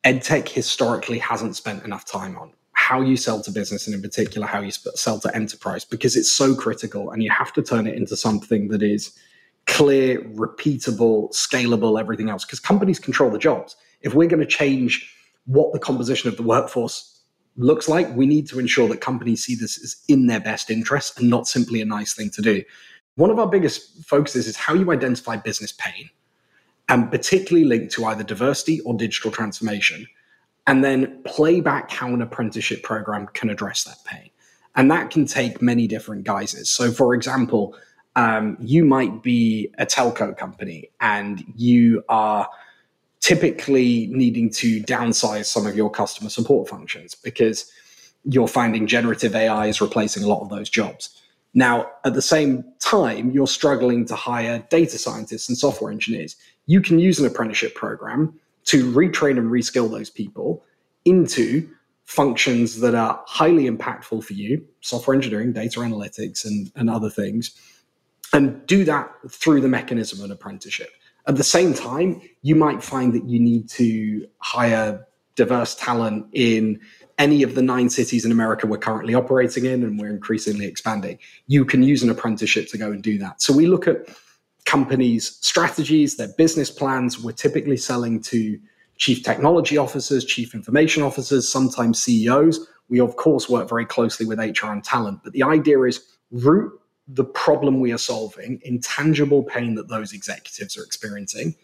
EdTech 0.05 0.49
historically 0.49 1.19
hasn't 1.19 1.57
spent 1.57 1.85
enough 1.85 2.05
time 2.05 2.37
on 2.37 2.53
how 2.73 3.01
you 3.01 3.17
sell 3.17 3.41
to 3.41 3.51
business 3.51 3.87
and 3.87 3.95
in 3.95 4.03
particular 4.03 4.47
how 4.47 4.61
you 4.61 4.71
sell 4.71 5.19
to 5.19 5.35
enterprise 5.35 5.85
because 5.85 6.17
it's 6.17 6.31
so 6.31 6.55
critical 6.55 7.11
and 7.11 7.23
you 7.23 7.31
have 7.31 7.53
to 7.55 7.63
turn 7.63 7.87
it 7.87 7.95
into 7.95 8.17
something 8.17 8.69
that 8.69 8.83
is 8.83 9.17
clear, 9.67 10.21
repeatable, 10.21 11.33
scalable, 11.33 11.99
everything 11.99 12.29
else 12.29 12.45
because 12.45 12.61
companies 12.61 12.99
control 12.99 13.31
the 13.31 13.39
jobs. 13.39 13.77
If 14.03 14.13
we're 14.13 14.29
going 14.29 14.41
to 14.41 14.47
change 14.47 15.11
what 15.47 15.73
the 15.73 15.79
composition 15.79 16.29
of 16.29 16.37
the 16.37 16.43
workforce 16.43 17.23
looks 17.57 17.89
like, 17.89 18.15
we 18.15 18.27
need 18.27 18.47
to 18.49 18.59
ensure 18.59 18.89
that 18.89 19.01
companies 19.01 19.45
see 19.45 19.55
this 19.55 19.83
as 19.83 19.97
in 20.09 20.27
their 20.27 20.41
best 20.41 20.71
interest 20.71 21.19
and 21.19 21.31
not 21.31 21.47
simply 21.47 21.81
a 21.81 21.87
nice 21.87 22.13
thing 22.13 22.29
to 22.31 22.43
do. 22.43 22.63
One 23.15 23.31
of 23.31 23.39
our 23.39 23.49
biggest 23.49 24.05
focuses 24.05 24.47
is 24.47 24.57
how 24.57 24.75
you 24.75 24.91
identify 24.93 25.37
business 25.37 25.73
pain 25.73 26.11
and 26.89 27.11
particularly 27.11 27.67
linked 27.67 27.93
to 27.95 28.05
either 28.05 28.23
diversity 28.23 28.81
or 28.81 28.95
digital 28.95 29.31
transformation 29.31 30.07
and 30.67 30.85
then 30.85 31.23
play 31.25 31.61
back 31.61 31.91
how 31.91 32.09
an 32.09 32.23
apprenticeship 32.23 32.83
program 32.83 33.27
can 33.29 33.51
address 33.51 33.85
that 33.85 33.97
pain. 34.05 34.31
And 34.77 34.91
that 34.91 35.11
can 35.11 35.27
take 35.27 35.63
many 35.63 35.87
different 35.87 36.25
guises. 36.25 36.71
So, 36.71 36.91
for 36.91 37.15
example, 37.15 37.77
um, 38.17 38.57
you 38.61 38.85
might 38.85 39.23
be 39.23 39.73
a 39.79 39.87
telco 39.87 40.37
company 40.37 40.91
and 41.01 41.45
you 41.57 42.03
are 42.09 42.49
typically 43.21 44.09
needing 44.11 44.51
to 44.51 44.83
downsize 44.83 45.47
some 45.47 45.67
of 45.67 45.77
your 45.77 45.91
customer 45.91 46.29
support 46.29 46.69
functions 46.69 47.15
because 47.15 47.71
you're 48.25 48.49
finding 48.49 48.87
generative 48.87 49.35
AI 49.35 49.67
is 49.67 49.81
replacing 49.81 50.23
a 50.23 50.27
lot 50.27 50.43
of 50.43 50.51
those 50.51 50.69
jobs. 50.69 51.21
Now, 51.55 51.91
at 52.05 52.15
the 52.15 52.23
same 52.23 52.65
time, 52.81 53.31
you're 53.31 53.47
struggling 53.47 54.05
to 54.07 54.15
hire 54.15 54.65
data 54.71 54.99
scientists 54.99 55.49
and 55.49 55.57
software 55.57 55.93
engineers. 55.93 56.37
You 56.67 56.81
can 56.81 56.99
use 56.99 57.19
an 57.21 57.27
apprenticeship 57.27 57.75
program 57.75 58.39
to 58.65 58.93
retrain 58.93 59.39
and 59.39 59.51
reskill 59.51 59.91
those 59.91 60.11
people 60.11 60.65
into 61.05 61.69
functions 62.05 62.81
that 62.81 62.95
are 62.95 63.23
highly 63.27 63.71
impactful 63.71 64.25
for 64.25 64.33
you 64.33 64.67
software 64.81 65.15
engineering, 65.15 65.53
data 65.53 65.81
analytics, 65.81 66.45
and, 66.45 66.71
and 66.77 66.91
other 66.91 67.09
things 67.09 67.55
and 68.35 68.67
do 68.67 68.85
that 68.85 69.11
through 69.31 69.61
the 69.61 69.69
mechanism 69.69 70.19
of 70.19 70.25
an 70.25 70.33
apprenticeship. 70.33 70.91
At 71.27 71.37
the 71.37 71.45
same 71.45 71.73
time, 71.73 72.21
you 72.43 72.57
might 72.57 72.83
find 72.83 73.15
that 73.15 73.27
you 73.27 73.39
need 73.41 73.69
to 73.71 74.27
hire 74.39 75.07
diverse 75.37 75.75
talent 75.77 76.27
in 76.33 76.81
any 77.19 77.43
of 77.43 77.55
the 77.55 77.63
nine 77.63 77.89
cities 77.89 78.25
in 78.25 78.33
America 78.33 78.67
we're 78.67 78.79
currently 78.79 79.15
operating 79.15 79.65
in, 79.65 79.83
and 79.83 79.99
we're 79.99 80.11
increasingly 80.11 80.67
expanding. 80.67 81.19
You 81.47 81.65
can 81.65 81.83
use 81.83 82.03
an 82.03 82.11
apprenticeship 82.11 82.69
to 82.69 82.79
go 82.79 82.91
and 82.91 83.03
do 83.03 83.19
that. 83.19 83.41
So 83.41 83.53
we 83.53 83.67
look 83.67 83.87
at 83.87 84.09
companies' 84.65 85.39
strategies, 85.41 86.17
their 86.17 86.33
business 86.37 86.71
plans. 86.71 87.23
We're 87.23 87.33
typically 87.33 87.77
selling 87.77 88.21
to 88.23 88.59
chief 88.97 89.23
technology 89.23 89.77
officers, 89.77 90.25
chief 90.25 90.55
information 90.55 91.03
officers, 91.03 91.49
sometimes 91.49 92.03
CEOs. 92.03 92.67
We, 92.89 93.01
of 93.01 93.17
course, 93.17 93.49
work 93.49 93.69
very 93.69 93.87
closely 93.87 94.27
with 94.27 94.39
HR 94.39 94.67
and 94.67 94.85
talent, 94.85 95.21
but 95.25 95.33
the 95.33 95.43
idea 95.43 95.81
is 95.83 96.05
root 96.31 96.73
the 97.09 97.25
problem 97.25 97.81
we 97.81 97.93
are 97.93 97.99
solving, 97.99 98.61
intangible 98.65 99.43
pain 99.43 99.75
that 99.75 99.89
those 99.89 100.13
executives 100.13 100.77
are 100.79 100.83
experiencing, 100.83 101.55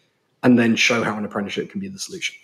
and 0.42 0.58
then 0.58 0.76
show 0.76 1.02
how 1.02 1.16
an 1.16 1.24
apprenticeship 1.24 1.70
can 1.70 1.80
be 1.80 1.88
the 1.88 1.98
solution. 1.98 2.36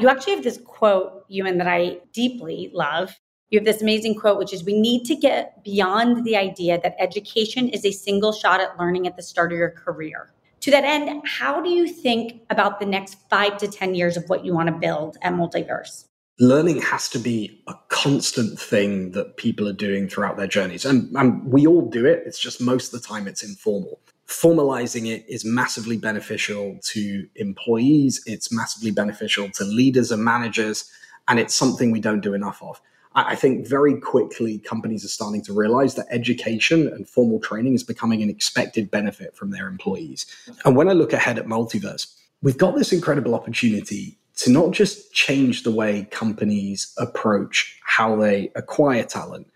You 0.00 0.08
actually 0.08 0.34
have 0.36 0.44
this 0.44 0.58
quote, 0.64 1.28
Euan, 1.30 1.58
that 1.58 1.68
I 1.68 1.98
deeply 2.14 2.70
love. 2.72 3.20
You 3.50 3.58
have 3.58 3.66
this 3.66 3.82
amazing 3.82 4.14
quote, 4.14 4.38
which 4.38 4.54
is 4.54 4.64
We 4.64 4.80
need 4.80 5.04
to 5.04 5.14
get 5.14 5.62
beyond 5.62 6.24
the 6.24 6.36
idea 6.36 6.80
that 6.82 6.96
education 6.98 7.68
is 7.68 7.84
a 7.84 7.92
single 7.92 8.32
shot 8.32 8.62
at 8.62 8.78
learning 8.78 9.06
at 9.06 9.16
the 9.16 9.22
start 9.22 9.52
of 9.52 9.58
your 9.58 9.70
career. 9.70 10.32
To 10.60 10.70
that 10.70 10.84
end, 10.84 11.20
how 11.26 11.60
do 11.60 11.68
you 11.68 11.86
think 11.86 12.40
about 12.48 12.80
the 12.80 12.86
next 12.86 13.18
five 13.28 13.58
to 13.58 13.68
10 13.68 13.94
years 13.94 14.16
of 14.16 14.26
what 14.28 14.42
you 14.42 14.54
want 14.54 14.68
to 14.68 14.74
build 14.74 15.18
at 15.20 15.34
Multiverse? 15.34 16.06
learning 16.40 16.80
has 16.80 17.06
to 17.10 17.18
be 17.18 17.62
a 17.68 17.74
constant 17.88 18.58
thing 18.58 19.10
that 19.10 19.36
people 19.36 19.68
are 19.68 19.74
doing 19.74 20.08
throughout 20.08 20.38
their 20.38 20.46
journeys. 20.46 20.86
And, 20.86 21.14
and, 21.14 21.44
we 21.44 21.66
all 21.66 21.88
do 21.88 22.06
it. 22.06 22.22
It's 22.24 22.38
just 22.38 22.62
most 22.62 22.94
of 22.94 23.00
the 23.00 23.06
time 23.06 23.28
it's 23.28 23.42
informal. 23.42 24.00
Formalizing 24.30 25.10
it 25.10 25.24
is 25.28 25.44
massively 25.44 25.96
beneficial 25.96 26.78
to 26.84 27.26
employees, 27.34 28.22
it's 28.26 28.52
massively 28.52 28.92
beneficial 28.92 29.50
to 29.50 29.64
leaders 29.64 30.12
and 30.12 30.22
managers, 30.22 30.88
and 31.26 31.40
it's 31.40 31.52
something 31.52 31.90
we 31.90 32.00
don't 32.00 32.20
do 32.20 32.32
enough 32.32 32.62
of. 32.62 32.80
I 33.16 33.34
think 33.34 33.66
very 33.66 34.00
quickly 34.00 34.60
companies 34.60 35.04
are 35.04 35.08
starting 35.08 35.42
to 35.42 35.52
realize 35.52 35.96
that 35.96 36.06
education 36.10 36.86
and 36.86 37.08
formal 37.08 37.40
training 37.40 37.74
is 37.74 37.82
becoming 37.82 38.22
an 38.22 38.30
expected 38.30 38.88
benefit 38.88 39.34
from 39.34 39.50
their 39.50 39.66
employees. 39.66 40.26
And 40.64 40.76
when 40.76 40.88
I 40.88 40.92
look 40.92 41.12
ahead 41.12 41.36
at 41.36 41.46
Multiverse, 41.46 42.14
we've 42.40 42.56
got 42.56 42.76
this 42.76 42.92
incredible 42.92 43.34
opportunity 43.34 44.16
to 44.36 44.50
not 44.52 44.70
just 44.70 45.12
change 45.12 45.64
the 45.64 45.72
way 45.72 46.06
companies 46.12 46.94
approach 46.98 47.80
how 47.84 48.14
they 48.14 48.52
acquire 48.54 49.02
talent, 49.02 49.48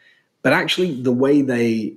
but 0.43 0.53
actually 0.53 1.01
the 1.01 1.13
way 1.13 1.41
they 1.41 1.95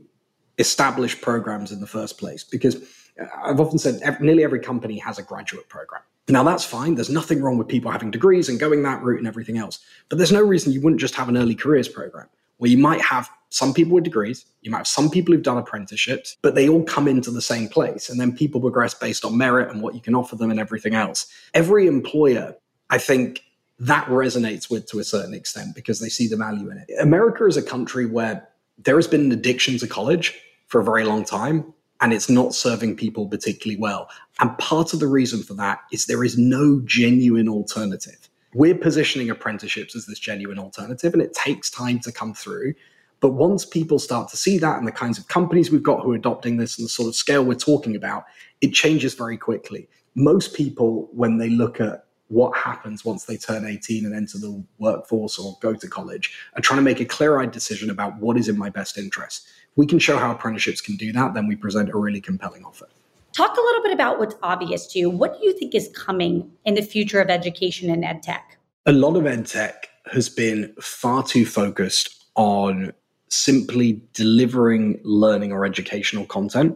establish 0.58 1.20
programs 1.22 1.72
in 1.72 1.80
the 1.80 1.88
first 1.88 2.18
place. 2.18 2.44
Because 2.44 2.76
uh, 3.20 3.26
I've 3.44 3.60
often 3.60 3.80
said 3.80 4.02
nearly 4.22 4.44
every 4.44 4.60
company 4.60 4.98
has 5.00 5.20
a 5.20 5.24
graduate 5.24 5.70
program. 5.70 6.02
Now, 6.30 6.44
that's 6.44 6.66
fine. 6.66 6.96
There's 6.96 7.10
nothing 7.10 7.42
wrong 7.42 7.58
with 7.58 7.70
people 7.70 7.90
having 7.90 8.12
degrees 8.12 8.50
and 8.50 8.60
going 8.60 8.84
that 8.84 9.02
route 9.02 9.20
and 9.20 9.28
everything 9.28 9.58
else. 9.58 9.80
But 10.10 10.18
there's 10.18 10.32
no 10.32 10.44
reason 10.44 10.74
you 10.74 10.82
wouldn't 10.82 11.00
just 11.00 11.16
have 11.16 11.30
an 11.30 11.38
early 11.38 11.56
careers 11.56 11.88
program 11.88 12.28
where 12.58 12.70
you 12.70 12.78
might 12.78 13.02
have 13.02 13.30
some 13.50 13.74
people 13.74 13.94
with 13.94 14.04
degrees, 14.04 14.46
you 14.62 14.72
might 14.72 14.80
have 14.80 14.88
some 14.88 15.10
people 15.10 15.34
who've 15.34 15.44
done 15.44 15.58
apprenticeships, 15.58 16.36
but 16.42 16.56
they 16.56 16.68
all 16.68 16.84
come 16.84 17.08
into 17.08 17.32
the 17.32 17.42
same 17.42 17.70
place. 17.70 18.10
And 18.10 18.20
then 18.20 18.36
people 18.36 18.60
progress 18.60 18.94
based 18.94 19.24
on 19.24 19.38
merit 19.38 19.70
and 19.70 19.82
what 19.82 19.96
you 19.96 20.02
can 20.02 20.16
offer 20.16 20.36
them 20.36 20.52
and 20.52 20.60
everything 20.60 20.96
else. 20.96 21.32
Every 21.54 21.88
employer 21.88 22.56
I 22.90 22.98
think 22.98 23.44
that 23.80 24.06
resonates 24.08 24.70
with 24.70 24.88
to 24.88 25.00
a 25.00 25.04
certain 25.04 25.34
extent 25.34 25.76
because 25.76 26.00
they 26.00 26.10
see 26.10 26.28
the 26.28 26.36
value 26.36 26.70
in 26.72 26.78
it. 26.78 26.90
America 27.00 27.46
is 27.46 27.58
a 27.58 27.62
country 27.62 28.06
where 28.06 28.48
there 28.78 28.96
has 28.96 29.08
been 29.08 29.22
an 29.22 29.32
addiction 29.32 29.78
to 29.78 29.88
college 29.88 30.40
for 30.68 30.82
a 30.82 30.84
very 30.84 31.04
long 31.04 31.26
time 31.26 31.74
and 32.02 32.14
it's 32.14 32.30
not 32.30 32.54
serving 32.54 32.96
people 32.96 33.28
particularly 33.28 33.80
well. 33.80 34.10
And 34.40 34.56
part 34.60 34.94
of 34.94 35.00
the 35.00 35.08
reason 35.08 35.42
for 35.42 35.56
that 35.56 35.80
is 35.92 36.06
there 36.06 36.24
is 36.24 36.38
no 36.38 36.82
genuine 36.86 37.50
alternative. 37.50 38.30
We're 38.54 38.76
positioning 38.76 39.30
apprenticeships 39.30 39.96
as 39.96 40.06
this 40.06 40.20
genuine 40.20 40.60
alternative 40.60 41.14
and 41.14 41.22
it 41.22 41.34
takes 41.34 41.70
time 41.70 42.00
to 42.02 42.12
come 42.12 42.34
through. 42.34 42.74
But 43.20 43.32
once 43.32 43.66
people 43.66 43.98
start 43.98 44.30
to 44.30 44.38
see 44.38 44.60
that 44.60 44.78
and 44.78 44.88
the 44.88 44.92
kinds 44.92 45.18
of 45.18 45.28
companies 45.28 45.72
we've 45.72 45.82
got 45.82 46.02
who 46.02 46.12
are 46.12 46.16
adopting 46.16 46.58
this 46.58 46.78
and 46.78 46.86
the 46.86 46.90
sort 46.90 47.08
of 47.08 47.16
scale 47.16 47.44
we're 47.44 47.56
talking 47.56 47.96
about, 47.96 48.26
it 48.62 48.74
changes 48.74 49.16
very 49.16 49.38
quickly. 49.38 49.90
Most 50.14 50.54
people, 50.54 51.10
when 51.14 51.38
they 51.38 51.50
look 51.50 51.82
at 51.82 52.06
what 52.30 52.56
happens 52.58 53.06
once 53.06 53.24
they 53.24 53.38
turn 53.38 53.66
18 53.66 54.06
and 54.06 54.14
enter 54.14 54.38
the 54.38 54.64
workforce 54.80 55.40
or 55.40 55.58
go 55.62 55.74
to 55.74 55.88
college 55.88 56.38
are 56.56 56.62
trying 56.62 56.78
to 56.78 56.84
make 56.84 57.00
a 57.00 57.06
clear 57.06 57.40
eyed 57.40 57.52
decision 57.52 57.90
about 57.90 58.20
what 58.20 58.38
is 58.38 58.50
in 58.50 58.58
my 58.58 58.70
best 58.70 58.98
interest. 58.98 59.48
We 59.78 59.86
can 59.86 60.00
show 60.00 60.18
how 60.18 60.32
apprenticeships 60.32 60.82
can 60.82 60.98
do 60.98 61.14
that, 61.14 61.34
then 61.34 61.48
we 61.48 61.56
present 61.56 61.90
a 61.90 61.98
really 61.98 62.20
compelling 62.20 62.66
offer. 62.66 62.88
Talk 63.32 63.56
a 63.56 63.62
little 63.62 63.84
bit 63.84 63.94
about 63.94 64.20
what's 64.20 64.36
obvious 64.44 64.88
to 64.88 65.00
you. 65.00 65.10
What 65.10 65.40
do 65.40 65.46
you 65.46 65.58
think 65.58 65.74
is 65.74 65.90
coming 65.96 66.52
in 66.66 66.74
the 66.74 66.82
future 66.82 67.22
of 67.22 67.30
education 67.30 67.90
and 67.90 68.04
ed 68.04 68.24
tech? 68.24 68.58
A 68.86 68.92
lot 68.92 69.16
of 69.16 69.26
ed 69.26 69.46
tech 69.46 69.88
has 70.12 70.28
been 70.28 70.74
far 70.82 71.24
too 71.24 71.46
focused 71.46 72.26
on 72.36 72.92
simply 73.30 74.02
delivering 74.14 75.00
learning 75.04 75.52
or 75.52 75.66
educational 75.66 76.26
content 76.26 76.76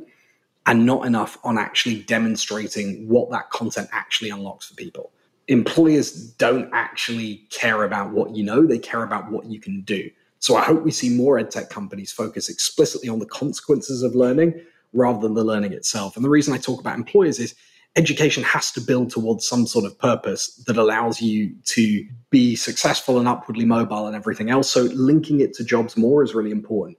and 0.65 0.86
not 0.86 1.05
enough 1.05 1.38
on 1.43 1.58
actually 1.58 2.03
demonstrating 2.03 3.08
what 3.08 3.31
that 3.31 3.50
content 3.50 3.89
actually 3.91 4.29
unlocks 4.29 4.67
for 4.67 4.75
people 4.75 5.12
employers 5.51 6.12
don't 6.34 6.70
actually 6.72 7.46
care 7.50 7.84
about 7.84 8.12
what 8.12 8.36
you 8.36 8.43
know, 8.43 8.65
they 8.65 8.79
care 8.79 9.03
about 9.03 9.29
what 9.29 9.46
you 9.46 9.60
can 9.60 9.81
do. 9.81 10.10
So 10.41 10.55
I 10.55 10.63
hope 10.63 10.83
we 10.83 10.91
see 10.91 11.10
more 11.10 11.39
edtech 11.39 11.69
companies 11.69 12.12
focus 12.12 12.50
explicitly 12.50 13.07
on 13.07 13.19
the 13.19 13.27
consequences 13.27 14.01
of 14.01 14.15
learning 14.15 14.60
rather 14.91 15.19
than 15.19 15.36
the 15.36 15.43
learning 15.43 15.71
itself. 15.71 16.15
And 16.15 16.25
the 16.25 16.29
reason 16.29 16.51
I 16.51 16.57
talk 16.57 16.79
about 16.79 16.98
employers 16.98 17.38
is 17.38 17.53
education 17.95 18.41
has 18.43 18.71
to 18.71 18.81
build 18.81 19.12
towards 19.12 19.48
some 19.48 19.67
sort 19.67 19.86
of 19.86 19.98
purpose 20.00 20.55
that 20.65 20.77
allows 20.77 21.21
you 21.21 21.53
to 21.65 22.03
be 22.31 22.55
successful 22.55 23.19
and 23.19 23.27
upwardly 23.27 23.65
mobile 23.65 24.07
and 24.07 24.15
everything 24.15 24.50
else. 24.50 24.67
So 24.67 24.83
linking 24.95 25.41
it 25.41 25.53
to 25.55 25.63
jobs 25.63 25.95
more 25.95 26.24
is 26.24 26.33
really 26.33 26.51
important. 26.51 26.98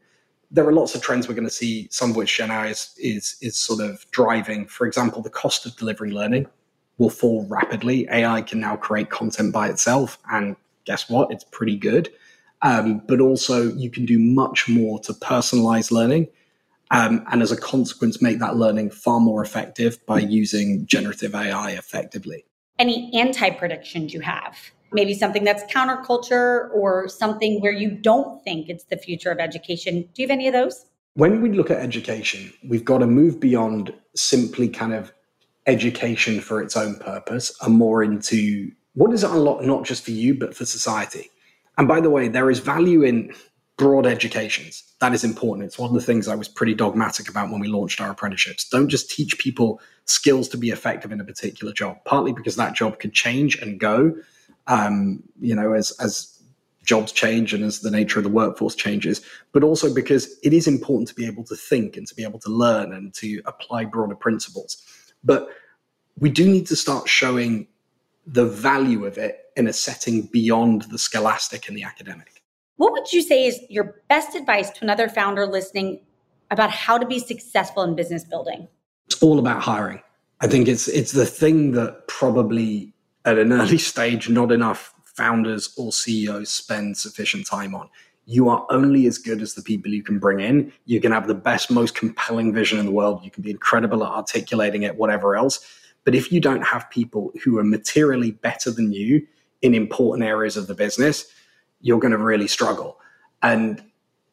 There 0.53 0.67
are 0.69 0.73
lots 0.73 0.95
of 0.95 1.03
trends 1.03 1.27
we're 1.27 1.35
going 1.35 1.49
to 1.49 1.51
see, 1.51 1.89
some 1.91 2.11
of 2.11 2.17
which 2.17 2.37
Gen 2.37 2.53
is, 2.67 2.95
is, 2.97 3.37
is 3.43 3.57
sort 3.57 3.81
of 3.81 4.09
driving. 4.13 4.67
For 4.67 4.87
example, 4.87 5.21
the 5.21 5.31
cost 5.31 5.67
of 5.67 5.77
delivering 5.77 6.13
learning 6.13 6.47
will 6.99 7.11
fall 7.11 7.45
rapidly. 7.49 8.07
AI 8.09 8.43
can 8.43 8.61
now 8.61 8.77
create 8.77 9.11
content 9.11 9.53
by 9.53 9.69
itself, 9.69 10.19
and 10.31 10.55
guess 10.85 11.11
what? 11.11 11.33
It's 11.33 11.45
pretty 11.51 11.77
good. 11.77 12.11
Um, 12.63 13.03
but 13.09 13.21
also, 13.21 13.73
you 13.73 13.91
can 13.91 14.07
do 14.07 14.19
much 14.19 14.69
more 14.69 15.01
to 15.01 15.13
personalize 15.15 15.91
learning. 15.91 16.29
Um, 16.93 17.25
and 17.33 17.43
as 17.43 17.51
a 17.51 17.57
consequence, 17.57 18.23
make 18.23 18.39
that 18.39 18.57
learning 18.57 18.91
far 18.91 19.19
more 19.19 19.43
effective 19.43 20.05
by 20.07 20.21
using 20.21 20.87
generative 20.87 21.35
AI 21.35 21.71
effectively. 21.71 22.45
Any 22.79 23.11
anti 23.19 23.51
predictions 23.51 24.15
you 24.15 24.21
have? 24.21 24.57
Maybe 24.93 25.15
something 25.15 25.43
that's 25.43 25.65
counterculture 25.73 26.71
or 26.75 27.09
something 27.09 27.61
where 27.61 27.73
you 27.73 27.91
don't 27.91 28.43
think 28.45 28.69
it's 28.69 28.85
the 28.85 28.97
future 28.97 29.31
of 29.31 29.39
education. 29.39 30.03
Do 30.15 30.23
you 30.23 30.29
have 30.29 30.35
any 30.35 30.47
of 30.47 30.53
those? 30.53 30.85
When 31.15 31.41
we 31.41 31.51
look 31.53 31.71
at 31.71 31.79
education, 31.79 32.53
we've 32.69 32.85
got 32.85 32.99
to 32.99 33.07
move 33.07 33.41
beyond 33.41 33.95
simply 34.15 34.69
kind 34.69 34.93
of 34.93 35.13
education 35.67 36.41
for 36.41 36.61
its 36.61 36.77
own 36.77 36.97
purpose 36.97 37.55
and 37.63 37.75
more 37.77 38.03
into 38.03 38.71
what 38.95 39.11
does 39.11 39.25
it 39.25 39.31
unlock 39.31 39.63
not 39.63 39.85
just 39.85 40.05
for 40.05 40.11
you 40.11 40.35
but 40.35 40.57
for 40.57 40.65
society 40.65 41.31
and 41.79 41.89
by 41.89 42.01
the 42.01 42.11
way 42.11 42.29
there 42.29 42.51
is 42.51 42.59
value 42.61 43.03
in 43.03 43.33
broad 43.79 44.07
educations. 44.07 44.85
That 45.01 45.15
is 45.15 45.25
important. 45.25 45.67
It's 45.67 45.79
one 45.79 45.89
of 45.89 45.95
the 45.95 46.03
things 46.03 46.29
i 46.29 46.35
was 46.35 46.47
pretty 46.47 46.75
dogmatic 46.75 47.29
about 47.29 47.51
when 47.51 47.61
we 47.61 47.69
launched 47.69 48.01
our 48.01 48.11
apprenticeships. 48.11 48.69
Don't 48.69 48.89
just 48.89 49.11
teach 49.11 49.39
people 49.39 49.81
skills 50.05 50.47
to 50.49 50.57
be 50.57 50.71
effective 50.71 51.11
in 51.11 51.21
a 51.21 51.25
particular 51.25 51.73
job 51.73 51.97
partly 52.05 52.33
because 52.33 52.57
that 52.57 52.75
job 52.75 52.99
could 52.99 53.13
change 53.13 53.57
and 53.57 53.81
go 53.81 54.15
um, 54.67 55.23
you 55.41 55.55
know 55.55 55.73
as 55.73 55.91
as 56.01 56.43
jobs 56.85 57.13
change 57.13 57.55
and 57.55 57.65
as 57.65 57.81
the 57.81 57.91
nature 57.91 58.19
of 58.19 58.25
the 58.25 58.31
workforce 58.31 58.75
changes, 58.75 59.21
but 59.53 59.63
also 59.63 59.93
because 59.93 60.39
it 60.43 60.53
is 60.53 60.67
important 60.67 61.09
to 61.09 61.15
be 61.15 61.27
able 61.27 61.45
to 61.45 61.55
think 61.55 61.97
and 61.97 62.07
to 62.09 62.15
be 62.15 62.25
able 62.25 62.39
to 62.41 62.51
learn 62.51 62.93
and 62.93 63.15
to 63.15 63.41
apply 63.47 63.85
broader 63.85 64.17
principles. 64.17 64.83
But 65.23 65.49
we 66.19 66.31
do 66.31 66.51
need 66.51 66.67
to 66.67 66.77
start 66.77 67.09
showing 67.09 67.67
the 68.27 68.47
value 68.47 69.05
of 69.05 69.19
it 69.19 69.39
in 69.57 69.67
a 69.67 69.73
setting 69.73 70.23
beyond 70.33 70.83
the 70.83 70.99
scholastic 70.99 71.69
and 71.69 71.77
the 71.77 71.83
academic. 71.83 72.43
What 72.77 72.93
would 72.93 73.13
you 73.13 73.23
say 73.23 73.47
is 73.47 73.61
your 73.69 74.03
best 74.09 74.35
advice 74.35 74.71
to 74.71 74.83
another 74.83 75.09
founder 75.09 75.47
listening 75.47 76.01
about 76.51 76.71
how 76.71 76.99
to 76.99 77.07
be 77.07 77.19
successful 77.19 77.83
in 77.83 77.95
business 77.95 78.25
building? 78.25 78.69
It's 79.07 79.23
all 79.23 79.39
about 79.39 79.63
hiring. 79.63 80.01
I 80.41 80.47
think 80.49 80.69
it's 80.69 80.89
it's 80.89 81.13
the 81.13 81.27
thing 81.27 81.73
that 81.73 82.09
probably 82.09 82.93
at 83.25 83.39
an 83.39 83.53
early 83.53 83.79
stage, 83.93 84.29
not 84.29 84.53
enough 84.53 84.95
founders 85.05 85.73
or 85.77 85.93
CEOs 85.93 86.49
spend 86.49 86.97
sufficient 86.97 87.47
time 87.47 87.75
on. 87.75 87.89
You 88.25 88.49
are 88.49 88.67
only 88.71 89.07
as 89.07 89.19
good 89.19 89.43
as 89.43 89.55
the 89.55 89.63
people 89.63 89.93
you 89.93 90.03
can 90.03 90.19
bring 90.19 90.41
in. 90.41 90.73
You 90.85 91.01
can 91.01 91.13
have 91.13 91.27
the 91.27 91.35
best, 91.35 91.71
most 91.71 91.95
compelling 91.95 92.55
vision 92.55 92.79
in 92.79 92.87
the 92.87 92.93
world. 92.93 93.25
You 93.25 93.31
can 93.31 93.43
be 93.43 93.51
incredible 93.51 94.05
at 94.05 94.13
articulating 94.13 94.85
it, 94.85 94.97
whatever 94.97 95.37
else. 95.37 95.67
But 96.05 96.15
if 96.15 96.33
you 96.33 96.41
don't 96.41 96.63
have 96.63 96.89
people 96.91 97.33
who 97.45 97.59
are 97.59 97.65
materially 97.65 98.33
better 98.33 98.71
than 98.71 98.93
you 98.93 99.27
in 99.63 99.75
important 99.75 100.27
areas 100.27 100.57
of 100.57 100.67
the 100.67 100.75
business, 100.75 101.27
you're 101.81 102.01
going 102.01 102.13
to 102.13 102.19
really 102.19 102.49
struggle. 102.49 102.99
And 103.43 103.83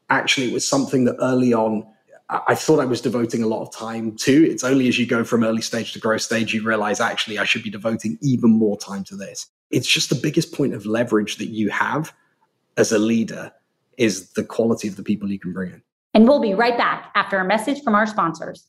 actually, 0.10 0.48
it 0.48 0.54
was 0.54 0.68
something 0.68 1.06
that 1.06 1.16
early 1.20 1.54
on, 1.54 1.86
I 2.30 2.56
thought 2.56 2.80
I 2.80 2.86
was 2.86 3.02
devoting 3.02 3.42
a 3.44 3.48
lot 3.48 3.62
of 3.62 3.74
time 3.74 4.16
to. 4.18 4.50
It's 4.50 4.64
only 4.64 4.88
as 4.88 5.00
you 5.00 5.08
go 5.08 5.24
from 5.24 5.44
early 5.44 5.62
stage 5.62 5.94
to 5.94 6.00
growth 6.00 6.22
stage, 6.22 6.54
you 6.54 6.64
realize 6.64 7.00
actually 7.00 7.40
I 7.40 7.44
should 7.44 7.64
be 7.64 7.72
devoting 7.72 8.18
even 8.22 8.52
more 8.52 8.78
time 8.78 9.04
to 9.06 9.16
this. 9.16 9.48
It's 9.72 9.88
just 9.88 10.10
the 10.10 10.16
biggest 10.16 10.54
point 10.54 10.74
of 10.74 10.86
leverage 10.86 11.38
that 11.38 11.48
you 11.48 11.70
have 11.70 12.14
as 12.78 12.92
a 12.92 13.00
leader 13.00 13.52
is 13.98 14.32
the 14.32 14.44
quality 14.44 14.88
of 14.88 14.96
the 14.96 15.04
people 15.04 15.30
you 15.32 15.40
can 15.40 15.54
bring 15.54 15.72
in. 15.72 15.82
And 16.14 16.28
we'll 16.28 16.42
be 16.42 16.54
right 16.54 16.78
back 16.78 17.12
after 17.16 17.38
a 17.38 17.46
message 17.46 17.84
from 17.84 17.96
our 17.96 18.08
sponsors. 18.08 18.68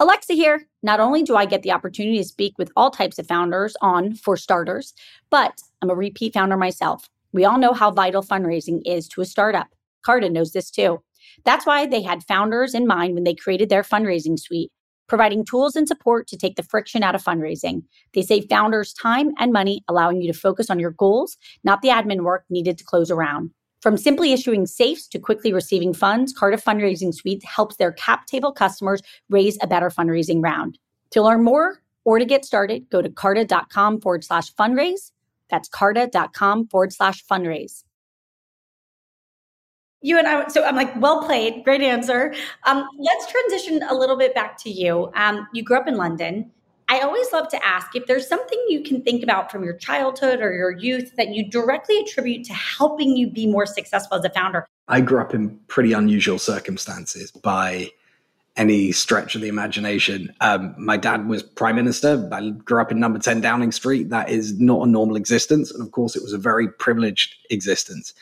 Alexa 0.00 0.34
here. 0.34 0.68
Not 0.84 1.00
only 1.00 1.24
do 1.24 1.34
I 1.34 1.44
get 1.44 1.62
the 1.62 1.72
opportunity 1.72 2.18
to 2.18 2.24
speak 2.24 2.56
with 2.56 2.70
all 2.76 2.88
types 2.88 3.18
of 3.18 3.26
founders 3.26 3.76
on 3.80 4.14
For 4.14 4.36
Starters, 4.36 4.94
but 5.28 5.60
I'm 5.82 5.90
a 5.90 5.94
repeat 5.96 6.34
founder 6.34 6.56
myself. 6.56 7.08
We 7.32 7.44
all 7.44 7.58
know 7.58 7.72
how 7.72 7.90
vital 7.90 8.22
fundraising 8.22 8.80
is 8.84 9.08
to 9.08 9.22
a 9.22 9.24
startup. 9.24 9.66
Carta 10.04 10.30
knows 10.30 10.52
this 10.52 10.70
too. 10.70 11.02
That's 11.44 11.66
why 11.66 11.84
they 11.84 12.02
had 12.02 12.22
founders 12.22 12.74
in 12.74 12.86
mind 12.86 13.14
when 13.14 13.24
they 13.24 13.34
created 13.34 13.70
their 13.70 13.82
fundraising 13.82 14.38
suite, 14.38 14.70
providing 15.08 15.44
tools 15.44 15.74
and 15.74 15.88
support 15.88 16.28
to 16.28 16.36
take 16.36 16.54
the 16.54 16.62
friction 16.62 17.02
out 17.02 17.16
of 17.16 17.24
fundraising. 17.24 17.82
They 18.14 18.22
save 18.22 18.48
founders 18.48 18.92
time 18.92 19.32
and 19.38 19.52
money, 19.52 19.82
allowing 19.88 20.22
you 20.22 20.32
to 20.32 20.38
focus 20.38 20.70
on 20.70 20.78
your 20.78 20.92
goals, 20.92 21.36
not 21.64 21.82
the 21.82 21.88
admin 21.88 22.22
work 22.22 22.44
needed 22.48 22.78
to 22.78 22.84
close 22.84 23.10
a 23.10 23.16
round. 23.16 23.50
From 23.80 23.96
simply 23.96 24.32
issuing 24.32 24.66
safes 24.66 25.06
to 25.08 25.18
quickly 25.20 25.52
receiving 25.52 25.94
funds, 25.94 26.32
Carta 26.32 26.56
Fundraising 26.56 27.14
Suite 27.14 27.44
helps 27.44 27.76
their 27.76 27.92
cap 27.92 28.26
table 28.26 28.50
customers 28.50 29.00
raise 29.30 29.56
a 29.62 29.68
better 29.68 29.88
fundraising 29.88 30.42
round. 30.42 30.78
To 31.12 31.22
learn 31.22 31.44
more 31.44 31.80
or 32.04 32.18
to 32.18 32.24
get 32.24 32.44
started, 32.44 32.90
go 32.90 33.02
to 33.02 33.08
carta.com 33.08 34.00
forward 34.00 34.24
slash 34.24 34.52
fundraise. 34.54 35.12
That's 35.48 35.68
carta.com 35.68 36.68
forward 36.68 36.92
slash 36.92 37.24
fundraise. 37.24 37.84
You 40.00 40.18
and 40.18 40.28
I, 40.28 40.48
so 40.48 40.64
I'm 40.64 40.76
like, 40.76 41.00
well 41.00 41.24
played, 41.24 41.64
great 41.64 41.80
answer. 41.80 42.34
Um, 42.66 42.88
let's 42.98 43.30
transition 43.30 43.82
a 43.88 43.94
little 43.94 44.16
bit 44.16 44.34
back 44.34 44.56
to 44.62 44.70
you. 44.70 45.10
Um, 45.14 45.46
you 45.52 45.62
grew 45.62 45.76
up 45.76 45.88
in 45.88 45.96
London. 45.96 46.50
I 46.90 47.00
always 47.00 47.30
love 47.32 47.48
to 47.48 47.66
ask 47.66 47.94
if 47.94 48.06
there's 48.06 48.26
something 48.26 48.58
you 48.68 48.82
can 48.82 49.02
think 49.02 49.22
about 49.22 49.52
from 49.52 49.62
your 49.62 49.74
childhood 49.74 50.40
or 50.40 50.54
your 50.54 50.70
youth 50.70 51.14
that 51.16 51.28
you 51.28 51.48
directly 51.48 51.98
attribute 51.98 52.46
to 52.46 52.54
helping 52.54 53.14
you 53.14 53.30
be 53.30 53.46
more 53.46 53.66
successful 53.66 54.16
as 54.16 54.24
a 54.24 54.30
founder. 54.30 54.66
I 54.88 55.02
grew 55.02 55.20
up 55.20 55.34
in 55.34 55.50
pretty 55.68 55.92
unusual 55.92 56.38
circumstances 56.38 57.30
by 57.30 57.90
any 58.56 58.90
stretch 58.90 59.34
of 59.34 59.42
the 59.42 59.48
imagination. 59.48 60.34
Um, 60.40 60.74
my 60.78 60.96
dad 60.96 61.28
was 61.28 61.42
prime 61.42 61.76
minister. 61.76 62.26
I 62.32 62.50
grew 62.50 62.80
up 62.80 62.90
in 62.90 62.98
number 62.98 63.18
10 63.18 63.42
Downing 63.42 63.70
Street. 63.70 64.08
That 64.08 64.30
is 64.30 64.58
not 64.58 64.86
a 64.86 64.90
normal 64.90 65.16
existence. 65.16 65.70
And 65.70 65.82
of 65.82 65.92
course, 65.92 66.16
it 66.16 66.22
was 66.22 66.32
a 66.32 66.38
very 66.38 66.68
privileged 66.68 67.36
existence. 67.50 68.14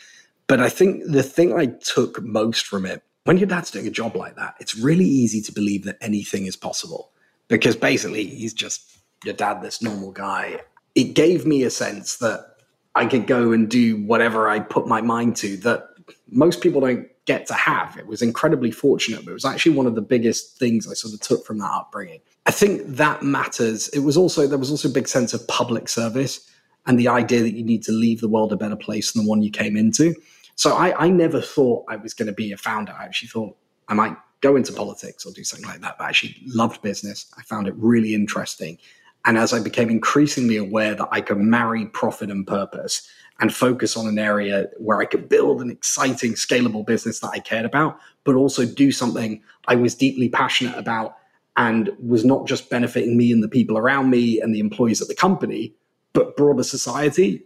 But 0.48 0.60
I 0.60 0.68
think 0.68 1.04
the 1.06 1.22
thing 1.22 1.56
I 1.56 1.66
took 1.66 2.20
most 2.20 2.66
from 2.66 2.84
it, 2.84 3.02
when 3.24 3.38
your 3.38 3.46
dad's 3.46 3.70
doing 3.70 3.86
a 3.86 3.90
job 3.90 4.16
like 4.16 4.34
that, 4.36 4.56
it's 4.58 4.76
really 4.76 5.06
easy 5.06 5.40
to 5.42 5.52
believe 5.52 5.84
that 5.84 5.98
anything 6.00 6.46
is 6.46 6.56
possible 6.56 7.12
because 7.48 7.76
basically 7.76 8.26
he's 8.26 8.52
just 8.52 8.98
your 9.24 9.34
dad, 9.34 9.62
this 9.62 9.82
normal 9.82 10.12
guy. 10.12 10.60
It 10.94 11.14
gave 11.14 11.46
me 11.46 11.62
a 11.62 11.70
sense 11.70 12.16
that 12.18 12.56
I 12.94 13.06
could 13.06 13.26
go 13.26 13.52
and 13.52 13.68
do 13.68 14.02
whatever 14.04 14.48
I 14.48 14.60
put 14.60 14.86
my 14.86 15.00
mind 15.00 15.36
to 15.36 15.56
that 15.58 15.88
most 16.28 16.60
people 16.60 16.80
don't 16.80 17.08
get 17.26 17.46
to 17.46 17.54
have. 17.54 17.96
It 17.98 18.06
was 18.06 18.22
incredibly 18.22 18.70
fortunate, 18.70 19.24
but 19.24 19.32
it 19.32 19.34
was 19.34 19.44
actually 19.44 19.72
one 19.72 19.86
of 19.86 19.94
the 19.94 20.02
biggest 20.02 20.58
things 20.58 20.88
I 20.90 20.94
sort 20.94 21.12
of 21.12 21.20
took 21.20 21.44
from 21.44 21.58
that 21.58 21.70
upbringing. 21.70 22.20
I 22.46 22.52
think 22.52 22.82
that 22.86 23.22
matters. 23.22 23.88
It 23.88 24.00
was 24.00 24.16
also, 24.16 24.46
there 24.46 24.58
was 24.58 24.70
also 24.70 24.88
a 24.88 24.92
big 24.92 25.08
sense 25.08 25.34
of 25.34 25.46
public 25.48 25.88
service 25.88 26.48
and 26.86 26.98
the 26.98 27.08
idea 27.08 27.40
that 27.40 27.54
you 27.54 27.64
need 27.64 27.82
to 27.82 27.92
leave 27.92 28.20
the 28.20 28.28
world 28.28 28.52
a 28.52 28.56
better 28.56 28.76
place 28.76 29.12
than 29.12 29.24
the 29.24 29.28
one 29.28 29.42
you 29.42 29.50
came 29.50 29.76
into. 29.76 30.14
So 30.54 30.74
I, 30.74 31.06
I 31.06 31.08
never 31.10 31.40
thought 31.40 31.84
I 31.88 31.96
was 31.96 32.14
going 32.14 32.28
to 32.28 32.32
be 32.32 32.52
a 32.52 32.56
founder. 32.56 32.92
I 32.98 33.04
actually 33.04 33.28
thought 33.28 33.56
I 33.88 33.94
might 33.94 34.16
go 34.40 34.56
into 34.56 34.72
politics 34.72 35.24
or 35.24 35.32
do 35.32 35.44
something 35.44 35.68
like 35.68 35.80
that. 35.80 35.96
But 35.98 36.04
I 36.04 36.08
actually 36.08 36.36
loved 36.46 36.82
business. 36.82 37.26
I 37.38 37.42
found 37.42 37.68
it 37.68 37.74
really 37.76 38.14
interesting. 38.14 38.78
And 39.24 39.36
as 39.36 39.52
I 39.52 39.60
became 39.60 39.90
increasingly 39.90 40.56
aware 40.56 40.94
that 40.94 41.08
I 41.10 41.20
could 41.20 41.38
marry 41.38 41.86
profit 41.86 42.30
and 42.30 42.46
purpose 42.46 43.08
and 43.40 43.52
focus 43.52 43.96
on 43.96 44.06
an 44.06 44.18
area 44.18 44.68
where 44.78 45.00
I 45.00 45.04
could 45.04 45.28
build 45.28 45.60
an 45.60 45.70
exciting, 45.70 46.34
scalable 46.34 46.86
business 46.86 47.20
that 47.20 47.30
I 47.30 47.40
cared 47.40 47.66
about, 47.66 47.98
but 48.24 48.34
also 48.34 48.64
do 48.64 48.92
something 48.92 49.42
I 49.66 49.74
was 49.74 49.94
deeply 49.94 50.28
passionate 50.28 50.78
about 50.78 51.16
and 51.56 51.90
was 51.98 52.24
not 52.24 52.46
just 52.46 52.70
benefiting 52.70 53.16
me 53.16 53.32
and 53.32 53.42
the 53.42 53.48
people 53.48 53.76
around 53.76 54.10
me 54.10 54.40
and 54.40 54.54
the 54.54 54.60
employees 54.60 55.02
at 55.02 55.08
the 55.08 55.14
company, 55.14 55.74
but 56.12 56.36
broader 56.36 56.62
society, 56.62 57.42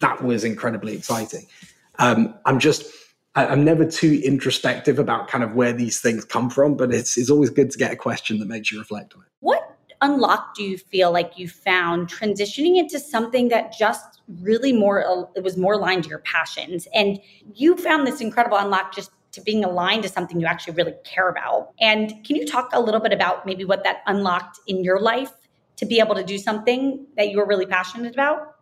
that 0.00 0.22
was 0.22 0.44
incredibly 0.44 0.94
exciting. 0.94 1.46
Um, 1.98 2.34
I'm 2.46 2.58
just, 2.58 2.84
I, 3.34 3.46
am 3.46 3.64
never 3.64 3.84
too 3.84 4.20
introspective 4.24 4.98
about 4.98 5.28
kind 5.28 5.42
of 5.42 5.54
where 5.54 5.72
these 5.72 6.00
things 6.00 6.24
come 6.24 6.50
from, 6.50 6.76
but 6.76 6.94
it's, 6.94 7.16
it's 7.16 7.30
always 7.30 7.50
good 7.50 7.70
to 7.70 7.78
get 7.78 7.92
a 7.92 7.96
question 7.96 8.38
that 8.38 8.46
makes 8.46 8.70
you 8.70 8.78
reflect 8.78 9.14
on 9.14 9.22
it. 9.22 9.28
What 9.40 9.76
unlock 10.00 10.54
do 10.54 10.62
you 10.62 10.78
feel 10.78 11.12
like 11.12 11.38
you 11.38 11.48
found 11.48 12.08
transitioning 12.08 12.76
into 12.76 12.98
something 12.98 13.48
that 13.48 13.72
just 13.76 14.22
really 14.40 14.72
more 14.72 15.06
uh, 15.06 15.24
it 15.34 15.42
was 15.42 15.56
more 15.56 15.74
aligned 15.74 16.04
to 16.04 16.10
your 16.10 16.20
passions? 16.20 16.86
And 16.94 17.18
you 17.54 17.76
found 17.76 18.06
this 18.06 18.20
incredible 18.20 18.58
unlock 18.58 18.94
just 18.94 19.10
to 19.32 19.40
being 19.40 19.64
aligned 19.64 20.04
to 20.04 20.08
something 20.08 20.40
you 20.40 20.46
actually 20.46 20.74
really 20.74 20.94
care 21.04 21.28
about. 21.28 21.72
And 21.80 22.24
can 22.24 22.36
you 22.36 22.46
talk 22.46 22.70
a 22.72 22.80
little 22.80 23.00
bit 23.00 23.12
about 23.12 23.44
maybe 23.46 23.64
what 23.64 23.82
that 23.82 24.02
unlocked 24.06 24.60
in 24.68 24.84
your 24.84 25.00
life 25.00 25.32
to 25.76 25.86
be 25.86 25.98
able 25.98 26.14
to 26.14 26.22
do 26.22 26.38
something 26.38 27.04
that 27.16 27.30
you 27.30 27.38
were 27.38 27.46
really 27.46 27.66
passionate 27.66 28.14
about 28.14 28.53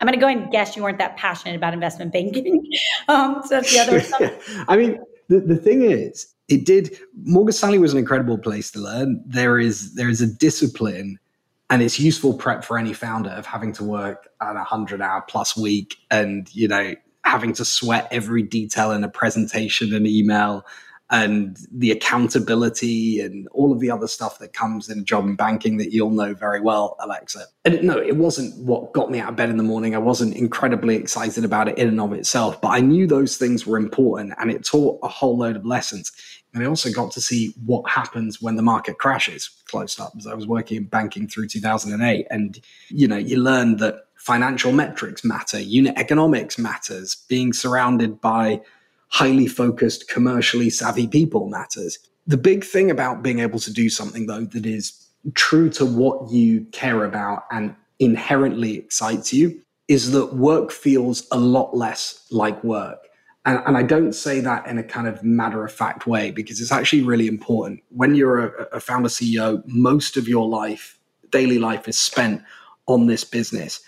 I'm 0.00 0.06
going 0.06 0.18
to 0.18 0.20
go 0.20 0.28
and 0.28 0.50
guess 0.50 0.76
you 0.76 0.82
weren't 0.82 0.98
that 0.98 1.16
passionate 1.16 1.56
about 1.56 1.74
investment 1.74 2.12
banking. 2.12 2.66
um, 3.08 3.42
so 3.46 3.60
the 3.60 3.78
other. 3.78 4.64
I 4.68 4.76
mean, 4.76 4.98
the, 5.28 5.40
the 5.40 5.56
thing 5.56 5.82
is, 5.82 6.34
it 6.48 6.64
did. 6.64 6.98
Morgan 7.24 7.52
Stanley 7.52 7.78
was 7.78 7.92
an 7.92 7.98
incredible 7.98 8.38
place 8.38 8.70
to 8.72 8.80
learn. 8.80 9.22
There 9.26 9.58
is 9.58 9.94
there 9.94 10.08
is 10.08 10.20
a 10.20 10.26
discipline, 10.26 11.18
and 11.68 11.82
it's 11.82 12.00
useful 12.00 12.34
prep 12.34 12.64
for 12.64 12.78
any 12.78 12.92
founder 12.92 13.30
of 13.30 13.46
having 13.46 13.72
to 13.74 13.84
work 13.84 14.28
at 14.40 14.56
a 14.56 14.64
hundred 14.64 15.02
hour 15.02 15.22
plus 15.22 15.56
week, 15.56 15.96
and 16.10 16.52
you 16.54 16.66
know 16.66 16.94
having 17.24 17.52
to 17.52 17.64
sweat 17.64 18.08
every 18.10 18.42
detail 18.42 18.92
in 18.92 19.04
a 19.04 19.08
presentation 19.08 19.94
and 19.94 20.06
email 20.06 20.64
and 21.10 21.58
the 21.72 21.90
accountability 21.90 23.20
and 23.20 23.48
all 23.48 23.72
of 23.72 23.80
the 23.80 23.90
other 23.90 24.06
stuff 24.06 24.38
that 24.38 24.52
comes 24.52 24.88
in 24.88 25.00
a 25.00 25.02
job 25.02 25.26
in 25.26 25.34
banking 25.34 25.76
that 25.78 25.92
you'll 25.92 26.10
know 26.10 26.34
very 26.34 26.60
well, 26.60 26.96
Alexa. 27.00 27.46
And 27.64 27.82
no, 27.82 27.98
it 27.98 28.16
wasn't 28.16 28.56
what 28.64 28.92
got 28.92 29.10
me 29.10 29.18
out 29.18 29.30
of 29.30 29.36
bed 29.36 29.50
in 29.50 29.56
the 29.56 29.64
morning. 29.64 29.96
I 29.96 29.98
wasn't 29.98 30.36
incredibly 30.36 30.94
excited 30.94 31.44
about 31.44 31.68
it 31.68 31.78
in 31.78 31.88
and 31.88 32.00
of 32.00 32.12
itself, 32.12 32.60
but 32.60 32.68
I 32.68 32.80
knew 32.80 33.08
those 33.08 33.36
things 33.36 33.66
were 33.66 33.76
important 33.76 34.34
and 34.38 34.52
it 34.52 34.64
taught 34.64 35.00
a 35.02 35.08
whole 35.08 35.36
load 35.36 35.56
of 35.56 35.66
lessons. 35.66 36.12
And 36.54 36.62
I 36.62 36.66
also 36.66 36.92
got 36.92 37.10
to 37.12 37.20
see 37.20 37.54
what 37.66 37.88
happens 37.90 38.40
when 38.40 38.54
the 38.54 38.62
market 38.62 38.98
crashes 38.98 39.50
close 39.66 39.98
up 39.98 40.12
as 40.16 40.28
I 40.28 40.34
was 40.34 40.46
working 40.46 40.76
in 40.76 40.84
banking 40.84 41.26
through 41.26 41.48
2008. 41.48 42.26
And, 42.30 42.60
you 42.88 43.08
know, 43.08 43.16
you 43.16 43.36
learn 43.36 43.78
that 43.78 44.04
financial 44.16 44.70
metrics 44.70 45.24
matter, 45.24 45.58
unit 45.58 45.94
economics 45.96 46.58
matters, 46.58 47.16
being 47.28 47.52
surrounded 47.52 48.20
by 48.20 48.60
highly 49.10 49.46
focused, 49.46 50.08
commercially 50.08 50.70
savvy 50.70 51.06
people 51.06 51.48
matters. 51.48 51.98
The 52.26 52.36
big 52.36 52.64
thing 52.64 52.90
about 52.90 53.22
being 53.22 53.40
able 53.40 53.58
to 53.60 53.72
do 53.72 53.90
something, 53.90 54.26
though, 54.26 54.44
that 54.44 54.66
is 54.66 55.08
true 55.34 55.68
to 55.70 55.84
what 55.84 56.30
you 56.30 56.64
care 56.72 57.04
about 57.04 57.44
and 57.50 57.74
inherently 57.98 58.78
excites 58.78 59.32
you 59.32 59.60
is 59.88 60.12
that 60.12 60.34
work 60.34 60.70
feels 60.70 61.26
a 61.32 61.38
lot 61.38 61.76
less 61.76 62.24
like 62.30 62.62
work. 62.62 62.98
And, 63.44 63.60
and, 63.66 63.76
I 63.76 63.82
don't 63.82 64.12
say 64.12 64.40
that 64.40 64.66
in 64.66 64.78
a 64.78 64.82
kind 64.82 65.08
of 65.08 65.24
matter 65.24 65.64
of 65.64 65.72
fact 65.72 66.06
way 66.06 66.30
because 66.30 66.60
it's 66.60 66.70
actually 66.70 67.02
really 67.02 67.26
important. 67.26 67.80
When 67.88 68.14
you're 68.14 68.46
a, 68.46 68.76
a 68.76 68.80
founder 68.80 69.08
CEO, 69.08 69.62
most 69.66 70.16
of 70.16 70.28
your 70.28 70.46
life, 70.46 70.98
daily 71.30 71.58
life, 71.58 71.88
is 71.88 71.98
spent 71.98 72.42
on 72.86 73.06
this 73.06 73.24
business. 73.24 73.80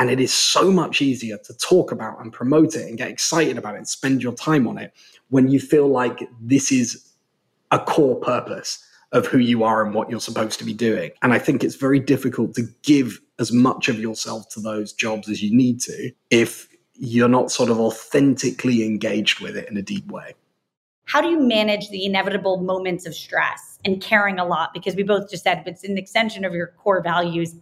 And 0.00 0.10
it 0.10 0.18
is 0.18 0.32
so 0.32 0.70
much 0.70 1.02
easier 1.02 1.36
to 1.36 1.54
talk 1.58 1.92
about 1.92 2.22
and 2.22 2.32
promote 2.32 2.74
it 2.74 2.88
and 2.88 2.96
get 2.96 3.10
excited 3.10 3.58
about 3.58 3.74
it 3.74 3.78
and 3.78 3.86
spend 3.86 4.22
your 4.22 4.32
time 4.32 4.66
on 4.66 4.78
it 4.78 4.94
when 5.28 5.48
you 5.48 5.60
feel 5.60 5.88
like 5.88 6.26
this 6.40 6.72
is 6.72 7.06
a 7.70 7.78
core 7.78 8.16
purpose 8.16 8.82
of 9.12 9.26
who 9.26 9.36
you 9.36 9.62
are 9.62 9.84
and 9.84 9.94
what 9.94 10.08
you're 10.08 10.18
supposed 10.18 10.58
to 10.58 10.64
be 10.64 10.72
doing. 10.72 11.10
And 11.20 11.34
I 11.34 11.38
think 11.38 11.62
it's 11.62 11.74
very 11.74 12.00
difficult 12.00 12.54
to 12.54 12.62
give 12.80 13.20
as 13.38 13.52
much 13.52 13.90
of 13.90 13.98
yourself 13.98 14.48
to 14.54 14.60
those 14.60 14.94
jobs 14.94 15.28
as 15.28 15.42
you 15.42 15.54
need 15.54 15.80
to 15.82 16.10
if 16.30 16.66
you're 16.94 17.28
not 17.28 17.50
sort 17.52 17.68
of 17.68 17.78
authentically 17.78 18.86
engaged 18.86 19.40
with 19.40 19.54
it 19.54 19.68
in 19.68 19.76
a 19.76 19.82
deep 19.82 20.10
way. 20.10 20.34
How 21.04 21.20
do 21.20 21.28
you 21.28 21.40
manage 21.40 21.90
the 21.90 22.06
inevitable 22.06 22.56
moments 22.56 23.04
of 23.04 23.14
stress 23.14 23.78
and 23.84 24.00
caring 24.00 24.38
a 24.38 24.46
lot? 24.46 24.72
Because 24.72 24.96
we 24.96 25.02
both 25.02 25.28
just 25.30 25.44
said 25.44 25.62
it's 25.66 25.84
an 25.84 25.98
extension 25.98 26.46
of 26.46 26.54
your 26.54 26.68
core 26.78 27.02
values 27.02 27.54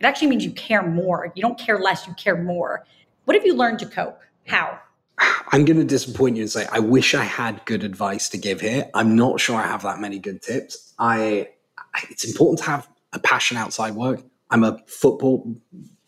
it 0.00 0.06
actually 0.06 0.28
means 0.28 0.44
you 0.44 0.52
care 0.52 0.82
more. 0.82 1.30
You 1.34 1.42
don't 1.42 1.58
care 1.58 1.78
less, 1.78 2.06
you 2.06 2.14
care 2.14 2.42
more. 2.42 2.86
What 3.26 3.36
have 3.36 3.44
you 3.44 3.54
learned 3.54 3.78
to 3.80 3.86
cope? 3.86 4.18
How? 4.46 4.78
I'm 5.52 5.66
going 5.66 5.78
to 5.78 5.84
disappoint 5.84 6.36
you 6.36 6.42
and 6.42 6.50
say 6.50 6.66
I 6.72 6.78
wish 6.78 7.14
I 7.14 7.24
had 7.24 7.64
good 7.66 7.84
advice 7.84 8.28
to 8.30 8.38
give 8.38 8.62
here. 8.62 8.88
I'm 8.94 9.14
not 9.14 9.40
sure 9.40 9.56
I 9.56 9.66
have 9.66 9.82
that 9.82 10.00
many 10.00 10.18
good 10.18 10.40
tips. 10.40 10.94
I, 10.98 11.50
it's 12.08 12.24
important 12.24 12.60
to 12.60 12.64
have 12.64 12.88
a 13.12 13.18
passion 13.18 13.58
outside 13.58 13.94
work. 13.94 14.22
I'm 14.50 14.64
a 14.64 14.78
football, 14.86 15.54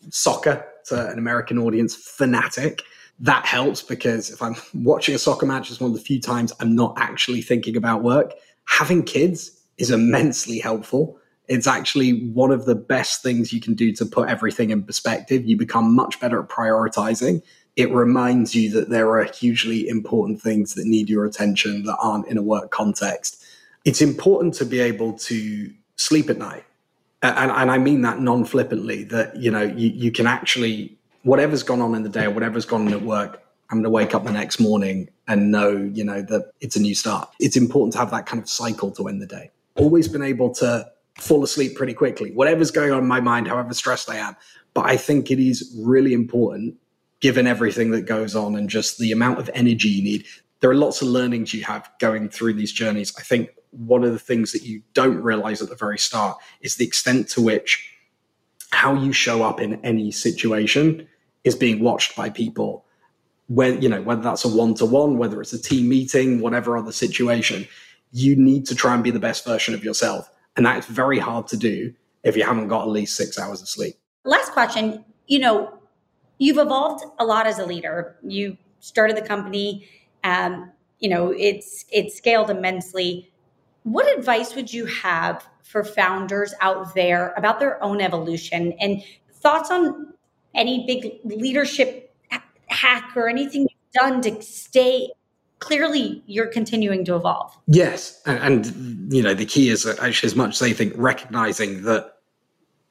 soccer 0.09 0.65
to 0.85 1.09
an 1.09 1.19
American 1.19 1.59
audience 1.59 1.95
fanatic. 1.95 2.81
That 3.19 3.45
helps 3.45 3.83
because 3.83 4.31
if 4.31 4.41
I'm 4.41 4.55
watching 4.73 5.13
a 5.13 5.19
soccer 5.19 5.45
match, 5.45 5.69
it's 5.69 5.79
one 5.79 5.91
of 5.91 5.97
the 5.97 6.03
few 6.03 6.19
times 6.19 6.51
I'm 6.59 6.75
not 6.75 6.95
actually 6.97 7.41
thinking 7.41 7.77
about 7.77 8.01
work. 8.01 8.33
Having 8.65 9.03
kids 9.03 9.61
is 9.77 9.91
immensely 9.91 10.59
helpful. 10.59 11.19
It's 11.47 11.67
actually 11.67 12.25
one 12.29 12.51
of 12.51 12.65
the 12.65 12.75
best 12.75 13.21
things 13.21 13.51
you 13.51 13.59
can 13.59 13.73
do 13.73 13.91
to 13.93 14.05
put 14.05 14.29
everything 14.29 14.69
in 14.69 14.83
perspective. 14.83 15.45
You 15.45 15.57
become 15.57 15.93
much 15.93 16.19
better 16.19 16.41
at 16.41 16.49
prioritizing. 16.49 17.41
It 17.75 17.91
reminds 17.91 18.55
you 18.55 18.69
that 18.71 18.89
there 18.89 19.09
are 19.17 19.23
hugely 19.23 19.87
important 19.87 20.41
things 20.41 20.75
that 20.75 20.85
need 20.85 21.09
your 21.09 21.25
attention 21.25 21.83
that 21.83 21.97
aren't 21.97 22.27
in 22.27 22.37
a 22.37 22.41
work 22.41 22.71
context. 22.71 23.43
It's 23.83 24.01
important 24.01 24.53
to 24.55 24.65
be 24.65 24.79
able 24.79 25.13
to 25.13 25.73
sleep 25.97 26.29
at 26.29 26.37
night. 26.37 26.63
And, 27.21 27.51
and 27.51 27.71
I 27.71 27.77
mean 27.77 28.01
that 28.01 28.19
non 28.19 28.45
flippantly, 28.45 29.03
that 29.05 29.35
you 29.35 29.49
know, 29.49 29.63
you, 29.63 29.89
you 29.89 30.11
can 30.11 30.27
actually, 30.27 30.97
whatever's 31.23 31.63
gone 31.63 31.81
on 31.81 31.95
in 31.95 32.03
the 32.03 32.09
day 32.09 32.25
or 32.25 32.31
whatever's 32.31 32.65
gone 32.65 32.87
on 32.87 32.93
at 32.93 33.01
work, 33.01 33.41
I'm 33.69 33.77
going 33.77 33.85
to 33.85 33.89
wake 33.89 34.13
up 34.13 34.23
the 34.23 34.31
next 34.31 34.59
morning 34.59 35.09
and 35.27 35.51
know, 35.51 35.71
you 35.71 36.03
know, 36.03 36.21
that 36.21 36.51
it's 36.61 36.75
a 36.75 36.81
new 36.81 36.93
start. 36.93 37.29
It's 37.39 37.57
important 37.57 37.93
to 37.93 37.99
have 37.99 38.11
that 38.11 38.25
kind 38.25 38.41
of 38.41 38.47
cycle 38.47 38.91
to 38.91 39.07
end 39.07 39.21
the 39.21 39.25
day. 39.25 39.49
Always 39.75 40.07
been 40.07 40.21
able 40.21 40.53
to 40.55 40.91
fall 41.17 41.43
asleep 41.43 41.75
pretty 41.75 41.93
quickly, 41.93 42.31
whatever's 42.31 42.71
going 42.71 42.91
on 42.91 42.99
in 42.99 43.07
my 43.07 43.21
mind, 43.21 43.47
however 43.47 43.73
stressed 43.73 44.09
I 44.09 44.17
am. 44.17 44.35
But 44.73 44.85
I 44.85 44.97
think 44.97 45.29
it 45.29 45.39
is 45.39 45.75
really 45.83 46.13
important, 46.13 46.75
given 47.19 47.45
everything 47.47 47.91
that 47.91 48.01
goes 48.01 48.35
on 48.35 48.55
and 48.55 48.69
just 48.69 48.97
the 48.97 49.11
amount 49.11 49.39
of 49.39 49.49
energy 49.53 49.89
you 49.89 50.03
need. 50.03 50.25
There 50.59 50.71
are 50.71 50.75
lots 50.75 51.01
of 51.01 51.07
learnings 51.07 51.53
you 51.53 51.63
have 51.63 51.89
going 51.99 52.29
through 52.29 52.53
these 52.53 52.71
journeys. 52.71 53.13
I 53.17 53.21
think 53.21 53.49
one 53.71 54.03
of 54.03 54.11
the 54.11 54.19
things 54.19 54.51
that 54.51 54.63
you 54.63 54.81
don't 54.93 55.21
realize 55.21 55.61
at 55.61 55.69
the 55.69 55.75
very 55.75 55.97
start 55.97 56.37
is 56.61 56.75
the 56.75 56.85
extent 56.85 57.27
to 57.29 57.41
which 57.41 57.89
how 58.71 58.95
you 58.95 59.11
show 59.11 59.43
up 59.43 59.59
in 59.59 59.83
any 59.85 60.11
situation 60.11 61.07
is 61.43 61.55
being 61.55 61.79
watched 61.79 62.15
by 62.15 62.29
people 62.29 62.85
when 63.47 63.81
you 63.81 63.89
know 63.89 64.01
whether 64.01 64.21
that's 64.21 64.45
a 64.45 64.47
one-to-one 64.47 65.17
whether 65.17 65.41
it's 65.41 65.53
a 65.53 65.61
team 65.61 65.89
meeting 65.89 66.39
whatever 66.39 66.77
other 66.77 66.91
situation 66.91 67.67
you 68.11 68.35
need 68.35 68.65
to 68.65 68.73
try 68.73 68.93
and 68.93 69.03
be 69.03 69.11
the 69.11 69.19
best 69.19 69.45
version 69.45 69.73
of 69.73 69.83
yourself 69.83 70.29
and 70.55 70.65
that's 70.65 70.87
very 70.87 71.19
hard 71.19 71.47
to 71.47 71.57
do 71.57 71.93
if 72.23 72.37
you 72.37 72.43
haven't 72.43 72.67
got 72.67 72.83
at 72.83 72.89
least 72.89 73.15
six 73.15 73.37
hours 73.37 73.61
of 73.61 73.67
sleep. 73.67 73.95
Last 74.23 74.51
question. 74.51 75.03
You 75.27 75.39
know, 75.39 75.79
you've 76.37 76.57
evolved 76.57 77.05
a 77.19 77.25
lot 77.25 77.47
as 77.47 77.59
a 77.59 77.65
leader. 77.65 78.17
You 78.23 78.57
started 78.79 79.17
the 79.17 79.21
company, 79.21 79.87
um, 80.23 80.71
you 80.99 81.09
know, 81.09 81.33
it's 81.37 81.85
it's 81.91 82.15
scaled 82.15 82.49
immensely. 82.49 83.31
What 83.83 84.07
advice 84.17 84.55
would 84.55 84.71
you 84.71 84.85
have 84.85 85.45
for 85.63 85.83
founders 85.83 86.53
out 86.61 86.93
there 86.95 87.33
about 87.35 87.59
their 87.59 87.81
own 87.83 87.99
evolution 87.99 88.73
and 88.79 89.03
thoughts 89.33 89.69
on 89.69 90.13
any 90.55 90.85
big 90.85 91.19
leadership 91.25 92.15
hack 92.67 93.11
or 93.15 93.27
anything 93.27 93.61
you've 93.61 93.93
done 93.93 94.21
to 94.21 94.41
stay 94.41 95.09
clearly 95.63 96.21
you're 96.27 96.47
continuing 96.47 97.05
to 97.05 97.15
evolve. 97.15 97.57
Yes. 97.67 98.21
And, 98.25 98.65
and, 98.65 99.13
you 99.13 99.23
know, 99.23 99.33
the 99.33 99.45
key 99.45 99.69
is 99.69 99.85
actually 99.85 100.27
as 100.27 100.35
much 100.35 100.51
as 100.51 100.59
they 100.59 100.73
think 100.73 100.93
recognizing 100.97 101.83
that 101.83 102.17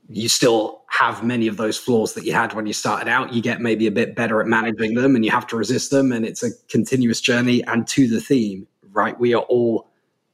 you 0.09 0.29
still 0.29 0.83
have 0.89 1.23
many 1.23 1.47
of 1.49 1.59
those 1.59 1.77
flaws 1.77 2.15
that 2.15 2.25
you 2.25 2.33
had 2.33 2.55
when 2.55 2.67
you 2.67 2.73
started 2.73 3.09
out. 3.09 3.35
You 3.35 3.43
get 3.43 3.61
maybe 3.61 3.87
a 3.87 3.91
bit 3.91 4.17
better 4.17 4.41
at 4.41 4.47
managing 4.47 4.95
them 4.95 5.15
and 5.15 5.25
you 5.25 5.31
have 5.31 5.47
to 5.49 5.57
resist 5.57 5.91
them. 5.91 6.13
And 6.13 6.25
it's 6.25 6.43
a 6.43 6.49
continuous 6.69 7.21
journey. 7.21 7.63
And 7.65 7.87
to 7.89 8.09
the 8.09 8.21
theme, 8.21 8.67
right? 8.91 9.19
We 9.21 9.35
are 9.35 9.43
all, 9.43 9.91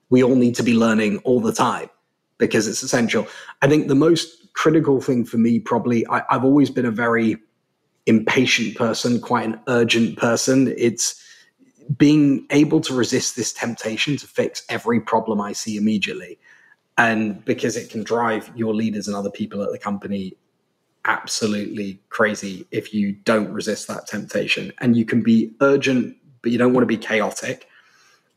we 0.08 0.22
all 0.22 0.36
need 0.36 0.54
to 0.54 0.62
be 0.62 0.74
learning 0.74 1.18
all 1.18 1.40
the 1.40 1.52
time 1.52 1.90
because 2.38 2.68
it's 2.68 2.84
essential. 2.84 3.26
I 3.62 3.68
think 3.68 3.88
the 3.88 3.96
most 3.96 4.52
critical 4.54 5.00
thing 5.00 5.24
for 5.24 5.38
me, 5.38 5.58
probably, 5.58 6.06
I, 6.06 6.22
I've 6.30 6.44
always 6.44 6.70
been 6.70 6.86
a 6.86 6.92
very 6.92 7.36
impatient 8.06 8.76
person, 8.76 9.20
quite 9.20 9.46
an 9.46 9.60
urgent 9.66 10.18
person. 10.18 10.72
It's, 10.78 11.20
being 11.96 12.46
able 12.50 12.80
to 12.82 12.94
resist 12.94 13.36
this 13.36 13.52
temptation 13.52 14.16
to 14.18 14.26
fix 14.26 14.64
every 14.68 15.00
problem 15.00 15.40
I 15.40 15.52
see 15.52 15.76
immediately. 15.76 16.38
And 16.98 17.44
because 17.44 17.76
it 17.76 17.90
can 17.90 18.02
drive 18.02 18.50
your 18.54 18.74
leaders 18.74 19.06
and 19.06 19.16
other 19.16 19.30
people 19.30 19.62
at 19.62 19.70
the 19.70 19.78
company 19.78 20.34
absolutely 21.04 22.00
crazy 22.10 22.66
if 22.70 22.92
you 22.92 23.12
don't 23.12 23.50
resist 23.52 23.88
that 23.88 24.06
temptation. 24.06 24.72
And 24.78 24.96
you 24.96 25.04
can 25.04 25.22
be 25.22 25.52
urgent, 25.60 26.16
but 26.42 26.52
you 26.52 26.58
don't 26.58 26.74
want 26.74 26.82
to 26.82 26.86
be 26.86 26.98
chaotic. 26.98 27.68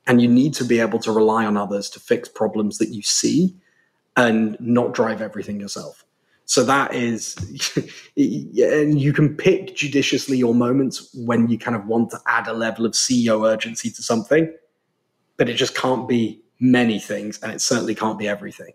And 0.07 0.21
you 0.21 0.27
need 0.27 0.53
to 0.55 0.63
be 0.63 0.79
able 0.79 0.99
to 0.99 1.11
rely 1.11 1.45
on 1.45 1.57
others 1.57 1.89
to 1.91 1.99
fix 1.99 2.29
problems 2.29 2.77
that 2.77 2.89
you 2.89 3.01
see 3.01 3.55
and 4.15 4.57
not 4.59 4.93
drive 4.93 5.21
everything 5.21 5.59
yourself. 5.59 6.05
So 6.45 6.63
that 6.65 6.93
is, 6.93 7.35
and 8.17 8.99
you 8.99 9.13
can 9.13 9.35
pick 9.35 9.75
judiciously 9.75 10.37
your 10.37 10.53
moments 10.53 11.09
when 11.15 11.47
you 11.47 11.57
kind 11.57 11.75
of 11.75 11.85
want 11.85 12.11
to 12.11 12.19
add 12.27 12.47
a 12.47 12.53
level 12.53 12.85
of 12.85 12.91
CEO 12.91 13.47
urgency 13.49 13.89
to 13.91 14.03
something, 14.03 14.53
but 15.37 15.47
it 15.49 15.53
just 15.53 15.75
can't 15.75 16.07
be 16.07 16.41
many 16.59 16.99
things, 16.99 17.39
and 17.41 17.51
it 17.51 17.61
certainly 17.61 17.95
can't 17.95 18.19
be 18.19 18.27
everything. 18.27 18.73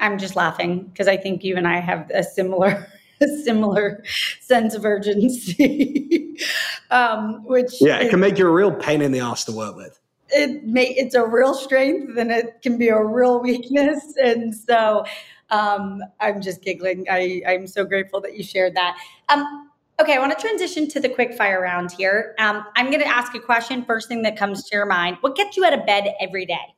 I'm 0.00 0.18
just 0.18 0.34
laughing 0.34 0.84
because 0.84 1.06
I 1.06 1.16
think 1.16 1.44
you 1.44 1.56
and 1.56 1.68
I 1.68 1.78
have 1.78 2.10
a 2.12 2.24
similar, 2.24 2.88
a 3.20 3.28
similar 3.44 4.02
sense 4.40 4.74
of 4.74 4.84
urgency, 4.84 6.36
um, 6.90 7.44
which 7.44 7.80
yeah, 7.80 7.98
it 7.98 8.10
can 8.10 8.18
make 8.18 8.38
you 8.38 8.48
a 8.48 8.52
real 8.52 8.72
pain 8.72 9.00
in 9.00 9.12
the 9.12 9.20
ass 9.20 9.44
to 9.44 9.52
work 9.52 9.76
with 9.76 10.00
it 10.30 10.64
may 10.64 10.86
it's 10.88 11.14
a 11.14 11.24
real 11.24 11.54
strength 11.54 12.16
and 12.16 12.30
it 12.30 12.60
can 12.62 12.78
be 12.78 12.88
a 12.88 13.02
real 13.02 13.40
weakness 13.40 14.14
and 14.22 14.54
so 14.54 15.04
um, 15.50 16.02
I'm 16.20 16.40
just 16.40 16.62
giggling. 16.62 17.06
I, 17.10 17.42
I'm 17.46 17.66
so 17.66 17.84
grateful 17.84 18.20
that 18.22 18.36
you 18.36 18.42
shared 18.42 18.74
that. 18.74 18.96
Um, 19.28 19.70
okay, 20.00 20.14
I 20.14 20.18
want 20.18 20.36
to 20.36 20.40
transition 20.40 20.88
to 20.88 21.00
the 21.00 21.08
quick 21.08 21.34
fire 21.34 21.60
round 21.60 21.92
here. 21.92 22.34
Um, 22.38 22.64
I'm 22.76 22.86
going 22.86 23.00
to 23.00 23.08
ask 23.08 23.34
a 23.34 23.40
question. 23.40 23.84
First 23.84 24.08
thing 24.08 24.22
that 24.22 24.36
comes 24.36 24.64
to 24.64 24.76
your 24.76 24.86
mind: 24.86 25.18
What 25.20 25.36
gets 25.36 25.56
you 25.56 25.64
out 25.64 25.72
of 25.72 25.86
bed 25.86 26.14
every 26.20 26.46
day? 26.46 26.74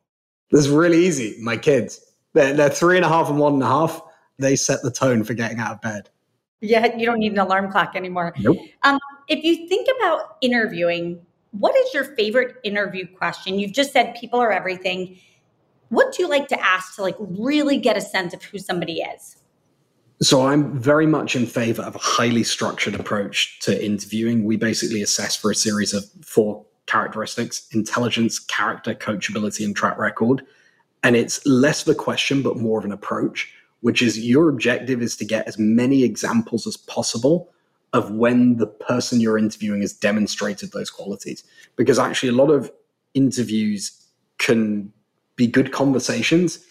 This 0.51 0.67
is 0.67 0.71
really 0.71 1.05
easy. 1.05 1.37
My 1.41 1.57
kids. 1.57 2.01
They're, 2.35 2.53
they're 2.53 2.71
three 2.71 2.97
and 2.97 3.05
a 3.05 3.09
half 3.09 3.31
and 3.31 3.39
one 3.39 3.55
and 3.55 3.63
a 3.63 3.67
half. 3.67 4.03
They 4.39 4.57
set 4.57 4.83
the 4.83 4.91
tone 4.91 5.25
for 5.25 5.33
getting 5.33 5.59
out 5.59 5.73
of 5.73 5.81
bed. 5.81 6.11
Yeah, 6.61 6.95
you 6.97 7.07
don't 7.07 7.19
need 7.19 7.33
an 7.33 7.39
alarm 7.39 7.71
clock 7.71 7.97
anymore. 7.97 8.35
Nope. 8.39 8.59
Um, 8.83 8.99
if 9.29 9.43
you 9.43 9.69
think 9.69 9.89
about 9.99 10.37
interviewing, 10.41 11.21
what 11.53 11.75
is 11.77 11.95
your 11.95 12.05
favorite 12.05 12.57
interview 12.65 13.07
question? 13.07 13.59
You've 13.59 13.73
just 13.73 13.93
said 13.93 14.15
people 14.15 14.41
are 14.41 14.53
everything 14.53 15.19
what 15.89 16.13
do 16.13 16.23
you 16.23 16.29
like 16.29 16.49
to 16.49 16.61
ask 16.61 16.97
to 16.97 17.03
like 17.03 17.17
really 17.19 17.79
get 17.79 17.97
a 17.97 18.01
sense 18.01 18.35
of 18.35 18.43
who 18.43 18.59
somebody 18.59 19.01
is? 19.01 19.37
So 20.23 20.47
I'm 20.47 20.79
very 20.79 21.07
much 21.07 21.37
in 21.37 21.47
favor 21.47 21.83
of 21.83 21.95
a 21.95 21.99
highly 21.99 22.43
structured 22.43 22.95
approach 22.95 23.61
to 23.61 23.85
interviewing. 23.85 24.45
We 24.45 24.57
basically 24.57 25.03
assess 25.03 25.37
for 25.37 25.51
a 25.51 25.55
series 25.55 25.93
of 25.93 26.05
four 26.23 26.65
characteristics 26.87 27.69
intelligence, 27.73 28.39
character, 28.39 28.95
coachability, 28.95 29.65
and 29.65 29.77
track 29.77 29.99
record. 29.99 30.43
And 31.03 31.17
it's 31.17 31.45
less 31.45 31.87
of 31.87 31.95
a 31.95 31.95
question, 31.95 32.43
but 32.43 32.57
more 32.57 32.79
of 32.79 32.85
an 32.85 32.93
approach, 32.93 33.53
which 33.81 34.01
is 34.01 34.19
your 34.19 34.49
objective 34.49 35.03
is 35.03 35.17
to 35.17 35.25
get 35.25 35.47
as 35.47 35.59
many 35.59 36.03
examples 36.03 36.67
as 36.67 36.77
possible 36.77 37.53
of 37.93 38.11
when 38.11 38.57
the 38.57 38.67
person 38.67 39.21
you're 39.21 39.39
interviewing 39.39 39.83
has 39.83 39.93
demonstrated 39.93 40.73
those 40.73 40.91
qualities. 40.91 41.45
Because 41.77 41.99
actually, 41.99 42.31
a 42.31 42.33
lot 42.33 42.51
of 42.51 42.73
interviews 43.15 43.93
can 44.39 44.93
be 45.37 45.47
good 45.47 45.73
conversations, 45.73 46.65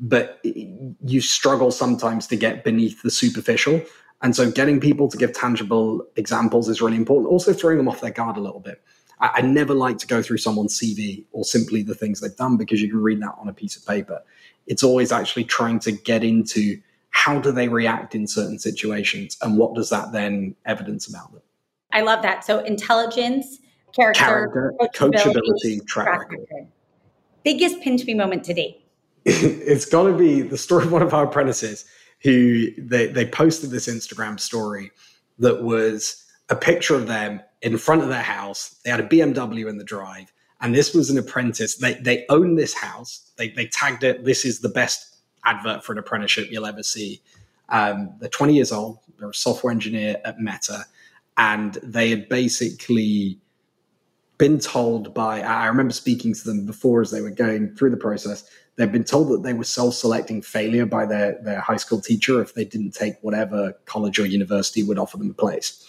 but 0.00 0.40
you 0.44 1.20
struggle 1.20 1.70
sometimes 1.70 2.26
to 2.28 2.36
get 2.36 2.64
beneath 2.64 3.02
the 3.02 3.10
superficial. 3.10 3.82
And 4.22 4.34
so 4.34 4.50
getting 4.50 4.80
people 4.80 5.08
to 5.08 5.16
give 5.16 5.32
tangible 5.32 6.04
examples 6.16 6.68
is 6.68 6.82
really 6.82 6.96
important. 6.96 7.28
Also 7.28 7.52
throwing 7.52 7.78
them 7.78 7.88
off 7.88 8.00
their 8.00 8.10
guard 8.10 8.36
a 8.36 8.40
little 8.40 8.60
bit. 8.60 8.82
I, 9.20 9.30
I 9.36 9.40
never 9.42 9.74
like 9.74 9.98
to 9.98 10.06
go 10.06 10.22
through 10.22 10.38
someone's 10.38 10.78
CV 10.78 11.24
or 11.32 11.44
simply 11.44 11.82
the 11.82 11.94
things 11.94 12.20
they've 12.20 12.34
done 12.36 12.56
because 12.56 12.82
you 12.82 12.90
can 12.90 13.00
read 13.00 13.22
that 13.22 13.34
on 13.38 13.48
a 13.48 13.52
piece 13.52 13.76
of 13.76 13.86
paper. 13.86 14.20
It's 14.66 14.82
always 14.82 15.12
actually 15.12 15.44
trying 15.44 15.78
to 15.80 15.92
get 15.92 16.24
into 16.24 16.80
how 17.10 17.40
do 17.40 17.52
they 17.52 17.68
react 17.68 18.14
in 18.14 18.26
certain 18.26 18.58
situations 18.58 19.36
and 19.42 19.56
what 19.56 19.74
does 19.74 19.90
that 19.90 20.12
then 20.12 20.54
evidence 20.66 21.08
about 21.08 21.32
them. 21.32 21.42
I 21.92 22.02
love 22.02 22.22
that. 22.22 22.44
So 22.44 22.60
intelligence, 22.60 23.58
character, 23.94 24.20
character 24.20 24.74
coachability, 24.94 25.80
coachability 25.80 25.86
track 25.86 26.30
record. 26.30 26.68
Biggest 27.48 27.80
pinch 27.80 28.04
me 28.04 28.12
moment 28.12 28.44
to 28.44 28.52
date? 28.52 28.84
it's 29.24 29.86
got 29.86 30.02
to 30.02 30.12
be 30.12 30.42
the 30.42 30.58
story 30.58 30.84
of 30.84 30.92
one 30.92 31.00
of 31.00 31.14
our 31.14 31.24
apprentices 31.24 31.86
who 32.20 32.70
they, 32.76 33.06
they 33.06 33.24
posted 33.24 33.70
this 33.70 33.88
Instagram 33.88 34.38
story 34.38 34.90
that 35.38 35.62
was 35.62 36.22
a 36.50 36.56
picture 36.56 36.94
of 36.94 37.06
them 37.06 37.40
in 37.62 37.78
front 37.78 38.02
of 38.02 38.08
their 38.08 38.22
house. 38.22 38.78
They 38.84 38.90
had 38.90 39.00
a 39.00 39.08
BMW 39.08 39.66
in 39.66 39.78
the 39.78 39.84
drive. 39.84 40.30
And 40.60 40.74
this 40.74 40.92
was 40.92 41.08
an 41.08 41.16
apprentice. 41.16 41.76
They, 41.76 41.94
they 41.94 42.26
own 42.28 42.56
this 42.56 42.74
house. 42.74 43.30
They, 43.38 43.48
they 43.48 43.66
tagged 43.68 44.04
it. 44.04 44.26
This 44.26 44.44
is 44.44 44.60
the 44.60 44.68
best 44.68 45.16
advert 45.46 45.82
for 45.84 45.92
an 45.92 45.98
apprenticeship 45.98 46.48
you'll 46.50 46.66
ever 46.66 46.82
see. 46.82 47.22
Um, 47.70 48.12
they're 48.18 48.28
20 48.28 48.56
years 48.56 48.72
old. 48.72 48.98
They're 49.18 49.30
a 49.30 49.34
software 49.34 49.70
engineer 49.70 50.20
at 50.24 50.38
Meta, 50.38 50.84
and 51.38 51.74
they 51.82 52.10
had 52.10 52.28
basically 52.28 53.38
been 54.38 54.58
told 54.58 55.12
by, 55.12 55.42
I 55.42 55.66
remember 55.66 55.92
speaking 55.92 56.32
to 56.32 56.44
them 56.44 56.64
before 56.64 57.00
as 57.00 57.10
they 57.10 57.20
were 57.20 57.30
going 57.30 57.74
through 57.74 57.90
the 57.90 57.96
process, 57.96 58.48
they've 58.76 58.90
been 58.90 59.04
told 59.04 59.28
that 59.30 59.42
they 59.42 59.52
were 59.52 59.64
self-selecting 59.64 60.42
failure 60.42 60.86
by 60.86 61.04
their, 61.04 61.38
their 61.42 61.60
high 61.60 61.76
school 61.76 62.00
teacher 62.00 62.40
if 62.40 62.54
they 62.54 62.64
didn't 62.64 62.92
take 62.92 63.14
whatever 63.20 63.74
college 63.84 64.18
or 64.18 64.26
university 64.26 64.82
would 64.82 64.98
offer 64.98 65.16
them 65.16 65.30
a 65.30 65.34
place. 65.34 65.84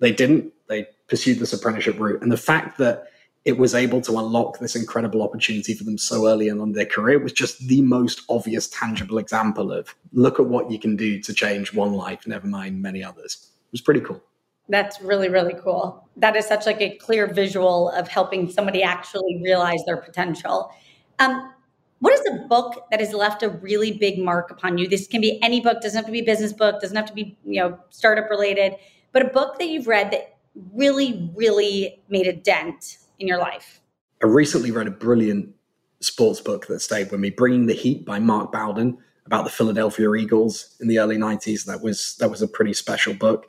They 0.00 0.12
didn't. 0.12 0.52
They 0.68 0.88
pursued 1.08 1.38
this 1.38 1.52
apprenticeship 1.52 1.98
route. 1.98 2.20
And 2.22 2.30
the 2.30 2.36
fact 2.36 2.78
that 2.78 3.06
it 3.44 3.56
was 3.58 3.76
able 3.76 4.00
to 4.00 4.18
unlock 4.18 4.58
this 4.58 4.74
incredible 4.74 5.22
opportunity 5.22 5.72
for 5.72 5.84
them 5.84 5.96
so 5.96 6.26
early 6.26 6.48
in 6.48 6.72
their 6.72 6.84
career 6.84 7.20
was 7.20 7.32
just 7.32 7.64
the 7.68 7.80
most 7.80 8.22
obvious, 8.28 8.66
tangible 8.68 9.18
example 9.18 9.70
of 9.70 9.94
look 10.12 10.40
at 10.40 10.46
what 10.46 10.68
you 10.68 10.80
can 10.80 10.96
do 10.96 11.20
to 11.20 11.32
change 11.32 11.72
one 11.72 11.92
life, 11.92 12.26
never 12.26 12.48
mind 12.48 12.82
many 12.82 13.04
others. 13.04 13.38
It 13.44 13.72
was 13.72 13.80
pretty 13.80 14.00
cool. 14.00 14.20
That's 14.68 15.00
really, 15.00 15.28
really 15.28 15.54
cool. 15.62 16.08
That 16.16 16.36
is 16.36 16.46
such 16.46 16.66
like 16.66 16.80
a 16.80 16.96
clear 16.96 17.26
visual 17.32 17.90
of 17.90 18.08
helping 18.08 18.50
somebody 18.50 18.82
actually 18.82 19.40
realize 19.42 19.84
their 19.86 19.96
potential. 19.96 20.70
Um, 21.18 21.52
what 22.00 22.12
is 22.12 22.20
a 22.30 22.46
book 22.46 22.86
that 22.90 23.00
has 23.00 23.12
left 23.12 23.42
a 23.42 23.48
really 23.48 23.92
big 23.92 24.18
mark 24.18 24.50
upon 24.50 24.76
you? 24.76 24.88
This 24.88 25.06
can 25.06 25.20
be 25.20 25.42
any 25.42 25.60
book, 25.60 25.80
doesn't 25.80 25.96
have 25.96 26.06
to 26.06 26.12
be 26.12 26.20
business 26.20 26.52
book, 26.52 26.80
doesn't 26.80 26.96
have 26.96 27.06
to 27.06 27.14
be, 27.14 27.38
you 27.44 27.60
know, 27.60 27.78
startup 27.90 28.28
related, 28.28 28.74
but 29.12 29.22
a 29.22 29.28
book 29.28 29.58
that 29.58 29.68
you've 29.68 29.86
read 29.86 30.10
that 30.10 30.36
really, 30.74 31.30
really 31.34 32.02
made 32.08 32.26
a 32.26 32.32
dent 32.32 32.98
in 33.18 33.26
your 33.26 33.38
life. 33.38 33.80
I 34.22 34.26
recently 34.26 34.70
read 34.70 34.86
a 34.86 34.90
brilliant 34.90 35.54
sports 36.00 36.40
book 36.40 36.66
that 36.66 36.80
stayed 36.80 37.10
with 37.10 37.20
me, 37.20 37.30
Bringing 37.30 37.66
the 37.66 37.74
Heat 37.74 38.04
by 38.04 38.18
Mark 38.18 38.52
Bowden 38.52 38.98
about 39.24 39.44
the 39.44 39.50
Philadelphia 39.50 40.12
Eagles 40.14 40.76
in 40.80 40.88
the 40.88 40.98
early 40.98 41.16
90s. 41.16 41.64
That 41.64 41.82
was 41.82 42.16
that 42.20 42.30
was 42.30 42.42
a 42.42 42.48
pretty 42.48 42.72
special 42.72 43.14
book. 43.14 43.46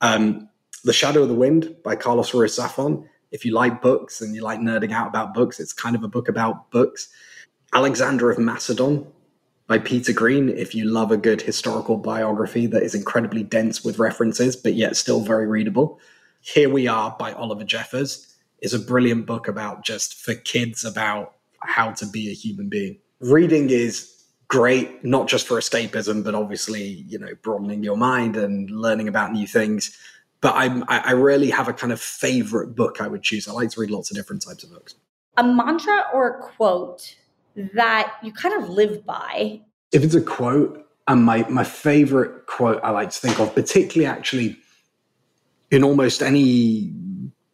Um, 0.00 0.48
the 0.82 0.92
Shadow 0.92 1.22
of 1.22 1.28
the 1.28 1.34
Wind 1.34 1.76
by 1.84 1.96
Carlos 1.96 2.32
Ruiz 2.32 2.58
Zafon. 2.58 3.06
If 3.30 3.44
you 3.44 3.52
like 3.52 3.82
books 3.82 4.20
and 4.20 4.34
you 4.34 4.42
like 4.42 4.60
nerding 4.60 4.92
out 4.92 5.08
about 5.08 5.34
books, 5.34 5.60
it's 5.60 5.72
kind 5.72 5.94
of 5.94 6.02
a 6.02 6.08
book 6.08 6.28
about 6.28 6.70
books. 6.70 7.08
Alexander 7.72 8.30
of 8.30 8.38
Macedon 8.38 9.06
by 9.66 9.78
Peter 9.78 10.12
Green. 10.12 10.48
If 10.48 10.74
you 10.74 10.86
love 10.86 11.12
a 11.12 11.16
good 11.16 11.42
historical 11.42 11.96
biography 11.96 12.66
that 12.66 12.82
is 12.82 12.94
incredibly 12.94 13.44
dense 13.44 13.84
with 13.84 13.98
references, 13.98 14.56
but 14.56 14.74
yet 14.74 14.96
still 14.96 15.20
very 15.20 15.46
readable. 15.46 16.00
Here 16.40 16.68
We 16.68 16.88
Are 16.88 17.14
by 17.18 17.32
Oliver 17.32 17.64
Jeffers 17.64 18.34
is 18.60 18.74
a 18.74 18.78
brilliant 18.78 19.26
book 19.26 19.46
about 19.46 19.84
just 19.84 20.14
for 20.14 20.34
kids 20.34 20.84
about 20.84 21.34
how 21.62 21.92
to 21.92 22.06
be 22.06 22.30
a 22.30 22.34
human 22.34 22.68
being. 22.68 22.98
Reading 23.20 23.70
is 23.70 24.24
great, 24.48 25.04
not 25.04 25.28
just 25.28 25.46
for 25.46 25.58
escapism, 25.58 26.24
but 26.24 26.34
obviously, 26.34 26.82
you 26.82 27.18
know, 27.18 27.34
broadening 27.42 27.84
your 27.84 27.96
mind 27.96 28.36
and 28.36 28.68
learning 28.70 29.06
about 29.06 29.32
new 29.32 29.46
things 29.46 29.96
but 30.40 30.54
I'm, 30.54 30.84
I, 30.88 30.98
I 31.06 31.12
rarely 31.12 31.50
have 31.50 31.68
a 31.68 31.72
kind 31.72 31.92
of 31.92 32.00
favorite 32.00 32.74
book 32.74 33.00
I 33.00 33.08
would 33.08 33.22
choose. 33.22 33.46
I 33.46 33.52
like 33.52 33.70
to 33.70 33.80
read 33.80 33.90
lots 33.90 34.10
of 34.10 34.16
different 34.16 34.42
types 34.42 34.64
of 34.64 34.70
books. 34.70 34.94
A 35.36 35.44
mantra 35.44 36.04
or 36.12 36.28
a 36.28 36.42
quote 36.42 37.16
that 37.74 38.14
you 38.22 38.32
kind 38.32 38.62
of 38.62 38.68
live 38.68 39.04
by? 39.04 39.60
If 39.92 40.02
it's 40.02 40.14
a 40.14 40.20
quote, 40.20 40.86
and 41.08 41.24
my, 41.24 41.46
my 41.48 41.64
favorite 41.64 42.46
quote 42.46 42.80
I 42.82 42.90
like 42.90 43.10
to 43.10 43.18
think 43.18 43.40
of, 43.40 43.54
particularly 43.54 44.06
actually 44.06 44.56
in 45.70 45.84
almost 45.84 46.22
any 46.22 46.92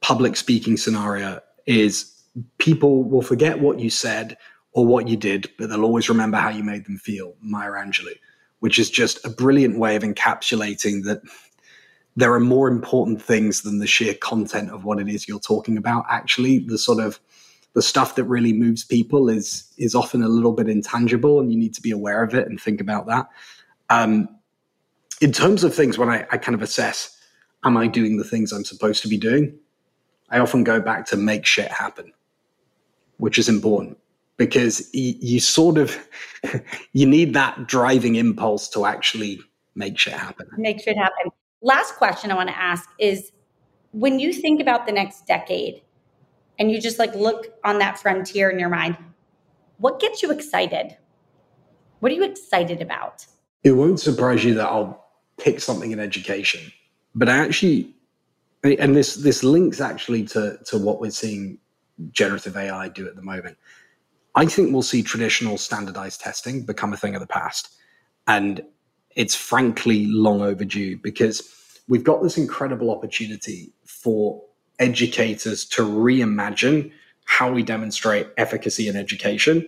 public 0.00 0.36
speaking 0.36 0.76
scenario, 0.76 1.40
is 1.66 2.22
people 2.58 3.02
will 3.02 3.22
forget 3.22 3.60
what 3.60 3.80
you 3.80 3.90
said 3.90 4.36
or 4.72 4.86
what 4.86 5.08
you 5.08 5.16
did, 5.16 5.50
but 5.58 5.70
they'll 5.70 5.84
always 5.84 6.08
remember 6.08 6.36
how 6.36 6.50
you 6.50 6.62
made 6.62 6.84
them 6.84 6.98
feel. 6.98 7.34
Maya 7.40 7.70
Angelou, 7.70 8.14
which 8.60 8.78
is 8.78 8.90
just 8.90 9.24
a 9.24 9.30
brilliant 9.30 9.78
way 9.78 9.96
of 9.96 10.02
encapsulating 10.02 11.04
that 11.04 11.22
there 12.16 12.32
are 12.32 12.40
more 12.40 12.68
important 12.68 13.22
things 13.22 13.60
than 13.60 13.78
the 13.78 13.86
sheer 13.86 14.14
content 14.14 14.70
of 14.70 14.84
what 14.84 14.98
it 14.98 15.08
is 15.08 15.28
you're 15.28 15.38
talking 15.38 15.76
about. 15.76 16.04
Actually, 16.08 16.60
the 16.60 16.78
sort 16.78 16.98
of 16.98 17.20
the 17.74 17.82
stuff 17.82 18.14
that 18.14 18.24
really 18.24 18.54
moves 18.54 18.84
people 18.84 19.28
is 19.28 19.70
is 19.76 19.94
often 19.94 20.22
a 20.22 20.28
little 20.28 20.52
bit 20.52 20.68
intangible, 20.68 21.38
and 21.38 21.52
you 21.52 21.58
need 21.58 21.74
to 21.74 21.82
be 21.82 21.90
aware 21.90 22.22
of 22.22 22.34
it 22.34 22.48
and 22.48 22.60
think 22.60 22.80
about 22.80 23.06
that. 23.06 23.28
Um, 23.90 24.28
in 25.20 25.30
terms 25.30 25.62
of 25.62 25.74
things, 25.74 25.98
when 25.98 26.08
I, 26.08 26.26
I 26.32 26.38
kind 26.38 26.54
of 26.54 26.62
assess, 26.62 27.16
am 27.64 27.76
I 27.76 27.86
doing 27.86 28.16
the 28.16 28.24
things 28.24 28.50
I'm 28.50 28.64
supposed 28.64 29.02
to 29.02 29.08
be 29.08 29.18
doing? 29.18 29.54
I 30.30 30.38
often 30.38 30.64
go 30.64 30.80
back 30.80 31.06
to 31.06 31.16
make 31.16 31.44
shit 31.44 31.70
happen, 31.70 32.12
which 33.18 33.38
is 33.38 33.48
important 33.48 33.98
because 34.38 34.88
you, 34.92 35.14
you 35.20 35.40
sort 35.40 35.76
of 35.76 35.96
you 36.94 37.06
need 37.06 37.34
that 37.34 37.66
driving 37.66 38.14
impulse 38.16 38.70
to 38.70 38.86
actually 38.86 39.38
make 39.74 39.98
shit 39.98 40.14
happen. 40.14 40.48
Make 40.56 40.82
shit 40.82 40.96
happen 40.96 41.30
last 41.62 41.96
question 41.96 42.30
I 42.30 42.34
want 42.34 42.48
to 42.48 42.58
ask 42.58 42.88
is 42.98 43.32
when 43.92 44.20
you 44.20 44.32
think 44.32 44.60
about 44.60 44.86
the 44.86 44.92
next 44.92 45.26
decade 45.26 45.82
and 46.58 46.70
you 46.70 46.80
just 46.80 46.98
like 46.98 47.14
look 47.14 47.46
on 47.64 47.78
that 47.78 47.98
frontier 47.98 48.50
in 48.50 48.58
your 48.58 48.68
mind, 48.68 48.96
what 49.78 50.00
gets 50.00 50.22
you 50.22 50.30
excited? 50.30 50.96
What 52.00 52.12
are 52.12 52.14
you 52.14 52.24
excited 52.24 52.80
about? 52.82 53.26
It 53.62 53.72
won't 53.72 54.00
surprise 54.00 54.44
you 54.44 54.54
that 54.54 54.66
I'll 54.66 55.04
pick 55.38 55.60
something 55.60 55.90
in 55.90 55.98
education, 55.98 56.72
but 57.14 57.28
I 57.28 57.38
actually, 57.38 57.94
and 58.62 58.94
this 58.94 59.16
this 59.16 59.42
links 59.42 59.80
actually 59.80 60.24
to 60.26 60.58
to 60.66 60.78
what 60.78 61.00
we're 61.00 61.10
seeing 61.10 61.58
generative 62.12 62.56
AI 62.56 62.88
do 62.88 63.06
at 63.06 63.16
the 63.16 63.22
moment. 63.22 63.56
I 64.34 64.46
think 64.46 64.72
we'll 64.72 64.82
see 64.82 65.02
traditional 65.02 65.56
standardized 65.56 66.20
testing 66.20 66.62
become 66.64 66.92
a 66.92 66.96
thing 66.96 67.14
of 67.14 67.20
the 67.20 67.26
past, 67.26 67.74
and 68.26 68.62
it's 69.16 69.34
frankly 69.34 70.06
long 70.06 70.42
overdue 70.42 70.98
because 70.98 71.80
we've 71.88 72.04
got 72.04 72.22
this 72.22 72.36
incredible 72.36 72.90
opportunity 72.90 73.72
for 73.84 74.42
educators 74.78 75.64
to 75.64 75.82
reimagine 75.82 76.92
how 77.24 77.50
we 77.50 77.62
demonstrate 77.62 78.28
efficacy 78.36 78.86
in 78.88 78.94
education 78.94 79.66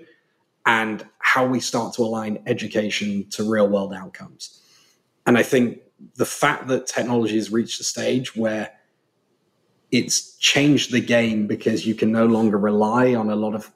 and 0.67 1.05
how 1.19 1.47
we 1.47 1.59
start 1.59 1.95
to 1.95 2.03
align 2.03 2.43
education 2.47 3.27
to 3.31 3.43
real 3.43 3.69
world 3.69 3.95
outcomes. 3.95 4.63
And 5.27 5.39
I 5.39 5.43
think 5.43 5.81
the 6.17 6.27
fact 6.27 6.69
that 6.69 6.87
technology 6.87 7.37
has 7.37 7.51
reached 7.51 7.81
a 7.81 7.85
stage 7.85 8.37
where 8.37 8.71
it's 9.91 10.37
changed 10.37 10.93
the 10.93 11.01
game 11.01 11.47
because 11.47 11.87
you 11.87 11.95
can 11.95 12.13
no 12.13 12.27
longer 12.27 12.59
rely 12.59 13.15
on 13.15 13.31
a 13.31 13.37
lot 13.37 13.55
of 13.55 13.71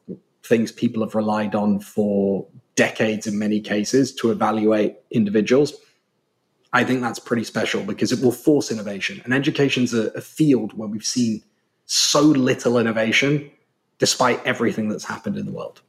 things 0.45 0.71
people 0.71 1.03
have 1.03 1.15
relied 1.15 1.55
on 1.55 1.81
for 1.81 2.47
decades 2.75 3.27
in 3.27 3.39
many 3.39 3.61
cases 3.61 4.15
to 4.17 4.31
evaluate 4.31 4.97
individuals. 5.11 5.75
I 6.73 6.85
think 6.85 7.03
that's 7.03 7.19
pretty 7.19 7.45
special 7.45 7.83
because 7.83 8.13
it 8.13 8.23
will 8.23 8.33
force 8.33 8.71
innovation. 8.71 9.21
And 9.25 9.35
education's 9.35 9.93
a, 9.93 10.09
a 10.13 10.21
field 10.21 10.77
where 10.77 10.89
we've 10.89 11.05
seen 11.05 11.43
so 11.85 12.23
little 12.23 12.79
innovation 12.79 13.51
despite 13.99 14.45
everything 14.47 14.89
that's 14.89 15.05
happened 15.05 15.37
in 15.37 15.47
the 15.47 15.53
world. 15.53 15.83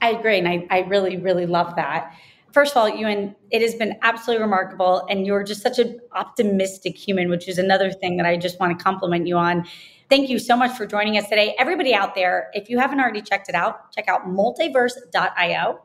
I 0.00 0.10
agree. 0.10 0.38
And 0.38 0.48
I, 0.48 0.66
I 0.70 0.80
really, 0.80 1.16
really 1.16 1.46
love 1.46 1.76
that. 1.76 2.14
First 2.52 2.72
of 2.72 2.78
all, 2.78 2.90
Euan, 2.90 3.34
it 3.50 3.62
has 3.62 3.74
been 3.74 3.96
absolutely 4.02 4.42
remarkable. 4.42 5.06
And 5.08 5.26
you're 5.26 5.44
just 5.44 5.62
such 5.62 5.78
an 5.78 6.00
optimistic 6.12 6.96
human, 6.96 7.28
which 7.30 7.48
is 7.48 7.58
another 7.58 7.90
thing 7.90 8.16
that 8.16 8.26
I 8.26 8.36
just 8.36 8.58
want 8.58 8.76
to 8.76 8.82
compliment 8.82 9.26
you 9.26 9.36
on. 9.36 9.64
Thank 10.10 10.28
you 10.28 10.38
so 10.38 10.56
much 10.56 10.76
for 10.76 10.86
joining 10.86 11.16
us 11.16 11.28
today. 11.28 11.54
Everybody 11.58 11.94
out 11.94 12.14
there, 12.14 12.50
if 12.52 12.68
you 12.68 12.78
haven't 12.78 13.00
already 13.00 13.22
checked 13.22 13.48
it 13.48 13.54
out, 13.54 13.92
check 13.92 14.08
out 14.08 14.26
multiverse.io. 14.26 15.80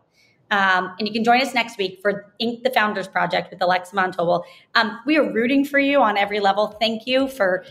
Um, 0.52 0.94
and 0.98 1.08
you 1.08 1.14
can 1.14 1.24
join 1.24 1.42
us 1.42 1.54
next 1.54 1.78
week 1.78 2.00
for 2.02 2.34
Inc. 2.42 2.64
the 2.64 2.70
Founders 2.72 3.08
Project 3.08 3.52
with 3.52 3.62
Alexa 3.62 3.96
Von 3.96 4.12
Tobel. 4.12 4.44
Um, 4.76 5.00
we 5.06 5.18
are 5.18 5.32
rooting 5.32 5.66
for 5.66 5.80
you 5.80 6.02
on 6.02 6.18
every 6.18 6.40
level. 6.40 6.68
Thank 6.80 7.06
you 7.06 7.28
for 7.28 7.66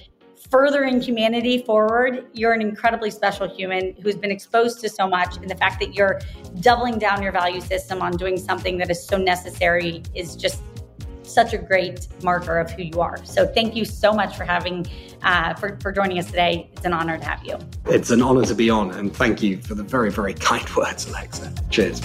furthering 0.50 1.00
humanity 1.00 1.62
forward. 1.62 2.26
You're 2.32 2.52
an 2.52 2.60
incredibly 2.60 3.10
special 3.10 3.48
human 3.48 3.96
who's 4.02 4.16
been 4.16 4.30
exposed 4.30 4.80
to 4.80 4.88
so 4.88 5.08
much. 5.08 5.36
And 5.36 5.50
the 5.50 5.56
fact 5.56 5.80
that 5.80 5.94
you're 5.94 6.20
doubling 6.60 6.98
down 6.98 7.22
your 7.22 7.32
value 7.32 7.60
system 7.60 8.02
on 8.02 8.16
doing 8.16 8.36
something 8.36 8.78
that 8.78 8.90
is 8.90 9.04
so 9.04 9.16
necessary 9.16 10.02
is 10.14 10.36
just 10.36 10.62
such 11.22 11.52
a 11.52 11.58
great 11.58 12.06
marker 12.22 12.58
of 12.58 12.70
who 12.70 12.82
you 12.82 13.00
are. 13.00 13.22
So 13.24 13.46
thank 13.46 13.74
you 13.74 13.84
so 13.84 14.12
much 14.12 14.36
for 14.36 14.44
having, 14.44 14.86
uh, 15.22 15.54
for, 15.54 15.76
for 15.82 15.90
joining 15.90 16.18
us 16.18 16.26
today. 16.26 16.70
It's 16.74 16.84
an 16.84 16.92
honor 16.92 17.18
to 17.18 17.24
have 17.24 17.44
you. 17.44 17.58
It's 17.86 18.10
an 18.10 18.22
honor 18.22 18.44
to 18.44 18.54
be 18.54 18.70
on. 18.70 18.92
And 18.92 19.14
thank 19.14 19.42
you 19.42 19.60
for 19.60 19.74
the 19.74 19.82
very, 19.82 20.10
very 20.10 20.34
kind 20.34 20.68
words, 20.76 21.08
Alexa. 21.08 21.52
Cheers. 21.70 22.00